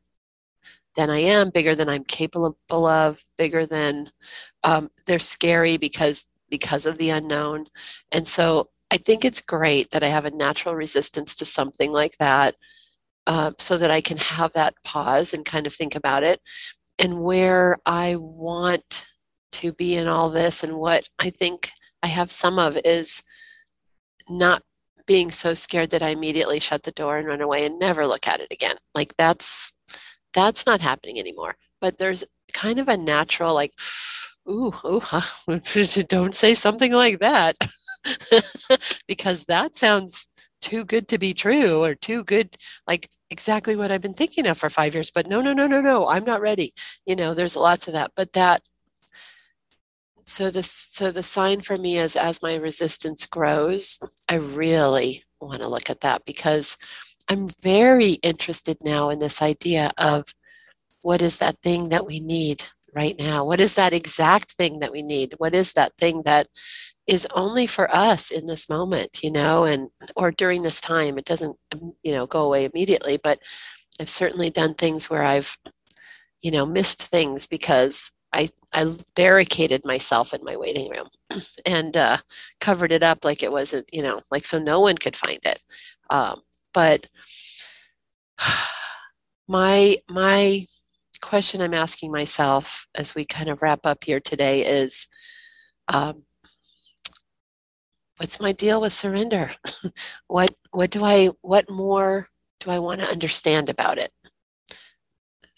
than 0.96 1.10
I 1.10 1.18
am, 1.18 1.50
bigger 1.50 1.74
than 1.74 1.88
I'm 1.88 2.04
capable 2.04 2.86
of, 2.86 3.22
bigger 3.36 3.66
than 3.66 4.10
um, 4.64 4.90
they're 5.06 5.18
scary 5.18 5.76
because 5.76 6.26
because 6.50 6.86
of 6.86 6.98
the 6.98 7.10
unknown. 7.10 7.66
And 8.12 8.26
so 8.26 8.70
I 8.90 8.96
think 8.96 9.24
it's 9.24 9.40
great 9.40 9.90
that 9.90 10.02
I 10.02 10.08
have 10.08 10.24
a 10.24 10.30
natural 10.30 10.74
resistance 10.74 11.34
to 11.36 11.44
something 11.44 11.92
like 11.92 12.18
that 12.18 12.56
uh, 13.26 13.52
so 13.58 13.76
that 13.78 13.90
I 13.90 14.00
can 14.00 14.16
have 14.16 14.52
that 14.54 14.74
pause 14.84 15.32
and 15.32 15.44
kind 15.44 15.66
of 15.66 15.72
think 15.72 15.94
about 15.94 16.22
it 16.22 16.40
and 16.98 17.20
where 17.20 17.78
I 17.86 18.16
want 18.16 19.06
to 19.52 19.72
be 19.72 19.96
in 19.96 20.08
all 20.08 20.30
this 20.30 20.62
and 20.62 20.76
what 20.76 21.08
I 21.18 21.30
think 21.30 21.70
I 22.02 22.08
have 22.08 22.30
some 22.30 22.58
of 22.58 22.78
is 22.84 23.22
not 24.28 24.62
being 25.06 25.30
so 25.30 25.54
scared 25.54 25.90
that 25.90 26.02
I 26.02 26.10
immediately 26.10 26.60
shut 26.60 26.84
the 26.84 26.92
door 26.92 27.18
and 27.18 27.26
run 27.26 27.40
away 27.40 27.64
and 27.64 27.78
never 27.78 28.06
look 28.06 28.28
at 28.28 28.40
it 28.40 28.48
again. 28.50 28.76
Like 28.94 29.14
that's 29.16 29.72
that's 30.32 30.66
not 30.66 30.80
happening 30.80 31.18
anymore. 31.18 31.56
But 31.80 31.98
there's 31.98 32.24
kind 32.52 32.78
of 32.78 32.88
a 32.88 32.96
natural 32.96 33.54
like 33.54 33.72
ooh, 34.48 34.72
ooh, 34.84 35.00
don't 36.08 36.34
say 36.34 36.54
something 36.54 36.92
like 36.92 37.20
that. 37.20 37.56
because 39.06 39.44
that 39.44 39.76
sounds 39.76 40.28
too 40.60 40.84
good 40.84 41.08
to 41.08 41.18
be 41.18 41.34
true 41.34 41.82
or 41.82 41.94
too 41.94 42.24
good 42.24 42.56
like 42.86 43.08
exactly 43.30 43.76
what 43.76 43.90
I've 43.90 44.00
been 44.00 44.14
thinking 44.14 44.46
of 44.46 44.58
for 44.58 44.70
5 44.70 44.94
years 44.94 45.10
but 45.10 45.26
no 45.26 45.40
no 45.40 45.52
no 45.52 45.66
no 45.66 45.80
no 45.80 46.08
I'm 46.08 46.24
not 46.24 46.40
ready 46.40 46.74
you 47.06 47.16
know 47.16 47.34
there's 47.34 47.56
lots 47.56 47.88
of 47.88 47.94
that 47.94 48.12
but 48.14 48.32
that 48.34 48.62
so 50.24 50.50
this 50.50 50.70
so 50.70 51.10
the 51.10 51.22
sign 51.22 51.60
for 51.60 51.76
me 51.76 51.98
is 51.98 52.16
as 52.16 52.42
my 52.42 52.54
resistance 52.54 53.26
grows 53.26 53.98
I 54.28 54.34
really 54.36 55.24
want 55.40 55.62
to 55.62 55.68
look 55.68 55.90
at 55.90 56.00
that 56.00 56.24
because 56.24 56.76
I'm 57.28 57.48
very 57.48 58.14
interested 58.22 58.78
now 58.82 59.10
in 59.10 59.18
this 59.18 59.40
idea 59.42 59.92
of 59.98 60.34
what 61.02 61.22
is 61.22 61.38
that 61.38 61.62
thing 61.62 61.88
that 61.88 62.06
we 62.06 62.20
need 62.20 62.64
right 62.94 63.18
now? 63.18 63.44
What 63.44 63.60
is 63.60 63.74
that 63.74 63.92
exact 63.92 64.52
thing 64.52 64.80
that 64.80 64.92
we 64.92 65.02
need? 65.02 65.34
What 65.38 65.54
is 65.54 65.72
that 65.74 65.96
thing 65.98 66.22
that 66.24 66.48
is 67.06 67.26
only 67.34 67.66
for 67.66 67.94
us 67.94 68.30
in 68.30 68.46
this 68.46 68.68
moment, 68.68 69.20
you 69.22 69.30
know, 69.30 69.64
and 69.64 69.90
or 70.16 70.30
during 70.30 70.62
this 70.62 70.80
time? 70.80 71.18
It 71.18 71.24
doesn't, 71.24 71.56
um, 71.72 71.94
you 72.02 72.12
know, 72.12 72.26
go 72.26 72.42
away 72.42 72.64
immediately, 72.64 73.18
but 73.22 73.40
I've 74.00 74.08
certainly 74.08 74.50
done 74.50 74.74
things 74.74 75.10
where 75.10 75.22
I've, 75.24 75.58
you 76.40 76.50
know, 76.50 76.66
missed 76.66 77.02
things 77.02 77.46
because 77.46 78.10
I 78.32 78.50
I 78.72 78.94
barricaded 79.16 79.84
myself 79.84 80.32
in 80.32 80.44
my 80.44 80.56
waiting 80.56 80.90
room 80.90 81.08
and 81.66 81.96
uh, 81.96 82.18
covered 82.60 82.92
it 82.92 83.02
up 83.02 83.24
like 83.24 83.42
it 83.42 83.52
wasn't, 83.52 83.88
you 83.92 84.02
know, 84.02 84.20
like 84.30 84.44
so 84.44 84.58
no 84.58 84.80
one 84.80 84.96
could 84.96 85.16
find 85.16 85.40
it. 85.44 85.62
Um, 86.08 86.42
but 86.72 87.06
my 89.48 89.98
my 90.08 90.66
question 91.20 91.60
I'm 91.60 91.74
asking 91.74 92.12
myself 92.12 92.86
as 92.94 93.14
we 93.14 93.24
kind 93.24 93.48
of 93.48 93.62
wrap 93.62 93.80
up 93.84 94.04
here 94.04 94.20
today 94.20 94.64
is 94.64 95.06
um, 95.88 96.24
what's 98.16 98.40
my 98.40 98.52
deal 98.52 98.80
with 98.80 98.92
surrender? 98.92 99.50
what 100.26 100.54
what 100.70 100.90
do 100.90 101.04
I 101.04 101.30
what 101.42 101.70
more 101.70 102.28
do 102.60 102.70
I 102.70 102.78
want 102.78 103.00
to 103.00 103.08
understand 103.08 103.70
about 103.70 103.98
it? 103.98 104.12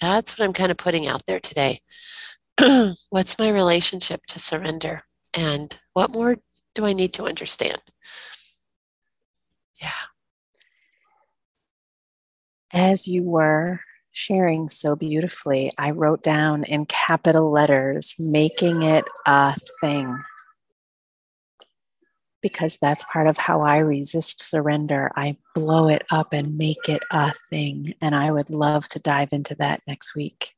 That's 0.01 0.39
what 0.39 0.45
I'm 0.45 0.53
kind 0.53 0.71
of 0.71 0.77
putting 0.77 1.07
out 1.07 1.27
there 1.27 1.41
today. 1.41 1.81
what's 3.11 3.39
my 3.39 3.49
relationship 3.49 4.27
to 4.27 4.39
surrender? 4.39 5.03
And 5.35 5.77
what 5.95 6.11
more 6.11 6.37
do 6.75 6.87
I 6.87 6.93
need 6.93 7.13
to 7.15 7.25
understand? 7.25 7.81
Yeah. 9.81 9.91
As 12.73 13.07
you 13.07 13.23
were 13.23 13.81
sharing 14.13 14.69
so 14.69 14.95
beautifully, 14.95 15.73
I 15.77 15.91
wrote 15.91 16.23
down 16.23 16.65
in 16.65 16.87
capital 16.87 17.51
letters, 17.51 18.15
making 18.19 18.83
it 18.83 19.05
a 19.27 19.55
thing. 19.81 20.23
Because 22.43 22.77
that's 22.81 23.05
part 23.05 23.27
of 23.27 23.39
how 23.39 23.63
I 23.63 23.79
resist 23.79 24.43
surrender. 24.43 25.11
I 25.17 25.37
blow 25.55 25.89
it 25.89 26.05
up 26.11 26.33
and 26.33 26.57
make 26.57 26.89
it 26.89 27.03
a 27.11 27.33
thing. 27.51 27.95
And 28.01 28.15
I 28.15 28.31
would 28.31 28.51
love 28.51 28.89
to 28.89 28.99
dive 28.99 29.33
into 29.33 29.55
that 29.57 29.81
next 29.87 30.15
week. 30.15 30.55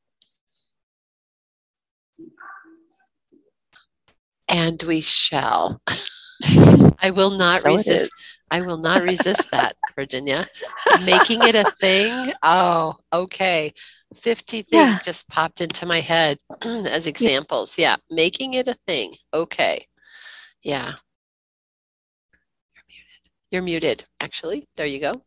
And 4.47 4.81
we 4.83 5.01
shall. 5.01 5.81
I 6.99 7.11
will 7.11 7.31
not 7.31 7.61
so 7.61 7.75
resist. 7.75 8.39
I 8.51 8.61
will 8.61 8.77
not 8.77 9.03
resist 9.03 9.51
that, 9.51 9.75
Virginia. 9.95 10.47
Making 11.05 11.43
it 11.43 11.55
a 11.55 11.69
thing. 11.71 12.33
Oh, 12.43 12.95
okay. 13.11 13.73
50 14.15 14.61
things 14.61 14.71
yeah. 14.71 14.97
just 15.03 15.27
popped 15.29 15.61
into 15.61 15.85
my 15.85 15.99
head 15.99 16.37
as 16.61 17.07
examples. 17.07 17.77
Yeah. 17.77 17.97
Making 18.09 18.53
it 18.53 18.67
a 18.67 18.73
thing. 18.73 19.13
Okay. 19.33 19.87
Yeah. 20.63 20.93
You're 22.73 22.85
muted. 22.87 23.31
You're 23.51 23.61
muted, 23.61 24.03
actually. 24.21 24.67
There 24.75 24.85
you 24.85 24.99
go. 24.99 25.21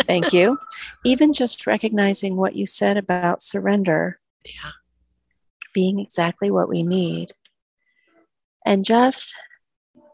Thank 0.00 0.32
you. 0.32 0.58
Even 1.04 1.32
just 1.32 1.66
recognizing 1.66 2.36
what 2.36 2.54
you 2.54 2.66
said 2.66 2.96
about 2.96 3.42
surrender. 3.42 4.20
Yeah. 4.44 4.70
Being 5.72 5.98
exactly 5.98 6.50
what 6.50 6.68
we 6.68 6.82
need. 6.82 7.32
And 8.64 8.84
just 8.84 9.34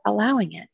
allowing 0.04 0.52
it. 0.52 0.68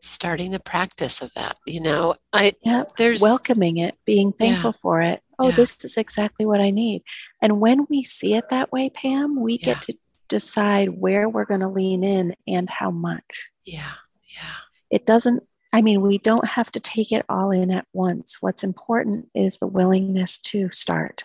Starting 0.00 0.50
the 0.50 0.60
practice 0.60 1.22
of 1.22 1.32
that 1.32 1.56
you 1.66 1.80
know 1.80 2.14
i 2.30 2.52
yeah 2.62 2.84
there's 2.98 3.22
welcoming 3.22 3.78
it 3.78 3.96
being 4.04 4.32
thankful 4.32 4.72
yeah, 4.74 4.80
for 4.82 5.00
it. 5.00 5.22
Oh 5.38 5.48
yeah. 5.48 5.54
this 5.56 5.82
is 5.82 5.96
exactly 5.96 6.44
what 6.44 6.60
i 6.60 6.70
need. 6.70 7.02
And 7.40 7.58
when 7.58 7.86
we 7.88 8.02
see 8.02 8.34
it 8.34 8.50
that 8.50 8.70
way 8.70 8.90
pam 8.90 9.40
we 9.40 9.54
yeah. 9.54 9.64
get 9.64 9.82
to 9.82 9.96
decide 10.28 11.00
where 11.00 11.28
we're 11.28 11.46
going 11.46 11.60
to 11.60 11.68
lean 11.68 12.04
in 12.04 12.34
and 12.46 12.68
how 12.68 12.90
much. 12.90 13.48
Yeah 13.64 13.94
yeah. 14.36 14.56
It 14.90 15.06
doesn't 15.06 15.42
i 15.72 15.80
mean 15.80 16.02
we 16.02 16.18
don't 16.18 16.48
have 16.48 16.70
to 16.72 16.80
take 16.80 17.10
it 17.10 17.24
all 17.28 17.50
in 17.50 17.70
at 17.70 17.86
once. 17.94 18.36
What's 18.42 18.62
important 18.62 19.28
is 19.34 19.58
the 19.58 19.66
willingness 19.66 20.38
to 20.40 20.70
start. 20.70 21.24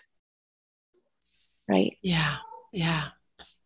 Right? 1.67 1.97
Yeah 2.01 2.37
yeah 2.71 3.09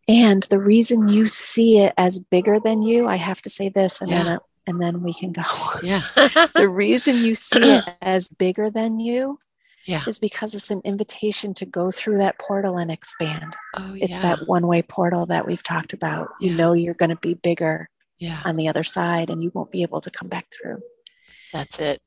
And 0.08 0.42
the 0.44 0.58
reason 0.58 1.08
you 1.08 1.26
see 1.26 1.78
it 1.78 1.94
as 1.96 2.18
bigger 2.18 2.58
than 2.60 2.82
you, 2.82 3.06
I 3.06 3.16
have 3.16 3.40
to 3.42 3.50
say 3.50 3.68
this 3.68 4.00
and 4.00 4.10
Yeah. 4.10 4.22
then 4.24 4.38
and 4.66 4.80
then 4.80 5.02
we 5.02 5.12
can 5.12 5.30
go. 5.32 5.42
Yeah. 5.82 6.02
the 6.54 6.68
reason 6.70 7.16
you 7.18 7.34
see 7.34 7.60
it 7.60 7.84
as 8.02 8.28
bigger 8.28 8.70
than 8.70 8.98
you 8.98 9.38
yeah. 9.86 10.02
is 10.06 10.18
because 10.18 10.54
it's 10.54 10.70
an 10.70 10.80
invitation 10.84 11.52
to 11.54 11.66
go 11.66 11.90
through 11.90 12.16
that 12.18 12.38
portal 12.38 12.78
and 12.78 12.90
expand. 12.90 13.54
Oh, 13.76 13.94
It's 13.94 14.12
yeah. 14.14 14.22
that 14.22 14.38
one 14.48 14.66
way 14.66 14.80
portal 14.80 15.26
that 15.26 15.46
we've 15.46 15.62
talked 15.62 15.92
about. 15.92 16.30
You 16.40 16.54
know 16.54 16.72
you're 16.72 16.94
going 16.94 17.10
to 17.10 17.16
be 17.16 17.34
bigger 17.34 17.90
yeah. 18.18 18.40
on 18.46 18.56
the 18.56 18.68
other 18.68 18.84
side 18.84 19.28
and 19.28 19.42
you 19.42 19.50
won't 19.52 19.70
be 19.70 19.82
able 19.82 20.00
to 20.00 20.10
come 20.10 20.28
back 20.28 20.46
through. 20.50 20.80
That's 21.52 21.78
it. 21.78 22.00